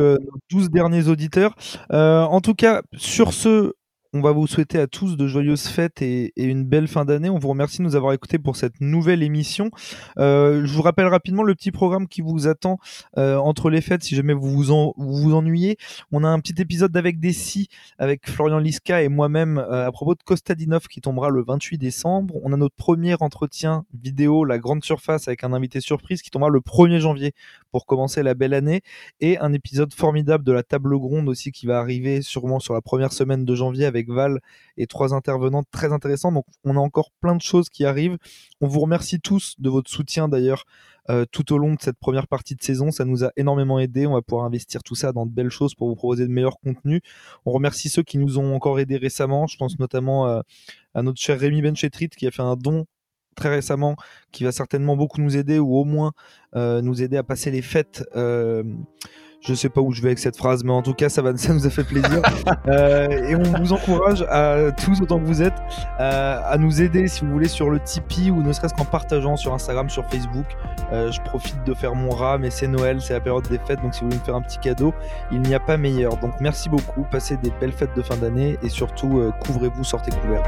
[0.51, 1.55] 12 derniers auditeurs.
[1.89, 3.73] en tout cas, sur ce,
[4.13, 7.29] on va vous souhaiter à tous de joyeuses fêtes et, une belle fin d'année.
[7.29, 9.71] On vous remercie de nous avoir écoutés pour cette nouvelle émission.
[10.17, 12.77] Euh, je vous rappelle rapidement le petit programme qui vous attend
[13.17, 15.77] euh, entre les fêtes si jamais vous vous, vous, ennuyez.
[16.11, 19.91] On a un petit épisode d'Avec des si avec Florian Liska et moi-même euh, à
[19.91, 22.35] propos de Kostadinov qui tombera le 28 décembre.
[22.43, 26.49] On a notre premier entretien vidéo, la grande surface avec un invité surprise qui tombera
[26.49, 27.33] le 1er janvier
[27.71, 28.81] pour commencer la belle année
[29.19, 32.81] et un épisode formidable de la table gronde aussi qui va arriver sûrement sur la
[32.81, 34.39] première semaine de janvier avec Val
[34.77, 36.31] et trois intervenants très intéressants.
[36.31, 38.17] Donc on a encore plein de choses qui arrivent.
[38.59, 40.65] On vous remercie tous de votre soutien d'ailleurs
[41.09, 42.91] euh, tout au long de cette première partie de saison.
[42.91, 44.05] Ça nous a énormément aidé.
[44.05, 46.59] On va pouvoir investir tout ça dans de belles choses pour vous proposer de meilleurs
[46.59, 47.01] contenus.
[47.45, 49.47] On remercie ceux qui nous ont encore aidés récemment.
[49.47, 50.41] Je pense notamment euh,
[50.93, 52.85] à notre cher Rémi Benchetrit qui a fait un don
[53.35, 53.95] très récemment
[54.31, 56.11] qui va certainement beaucoup nous aider ou au moins
[56.55, 58.03] euh, nous aider à passer les fêtes
[59.41, 61.33] je sais pas où je vais avec cette phrase, mais en tout cas, ça, va,
[61.49, 62.21] nous a fait plaisir.
[62.67, 65.57] euh, et on vous encourage à tous autant que vous êtes
[65.99, 69.35] euh, à nous aider si vous voulez sur le Tipeee ou ne serait-ce qu'en partageant
[69.35, 70.45] sur Instagram, sur Facebook.
[70.93, 73.81] Euh, je profite de faire mon rat, mais c'est Noël, c'est la période des fêtes,
[73.81, 74.93] donc si vous voulez me faire un petit cadeau,
[75.31, 76.17] il n'y a pas meilleur.
[76.17, 80.11] Donc merci beaucoup, passez des belles fêtes de fin d'année et surtout euh, couvrez-vous, sortez
[80.11, 80.43] couverts.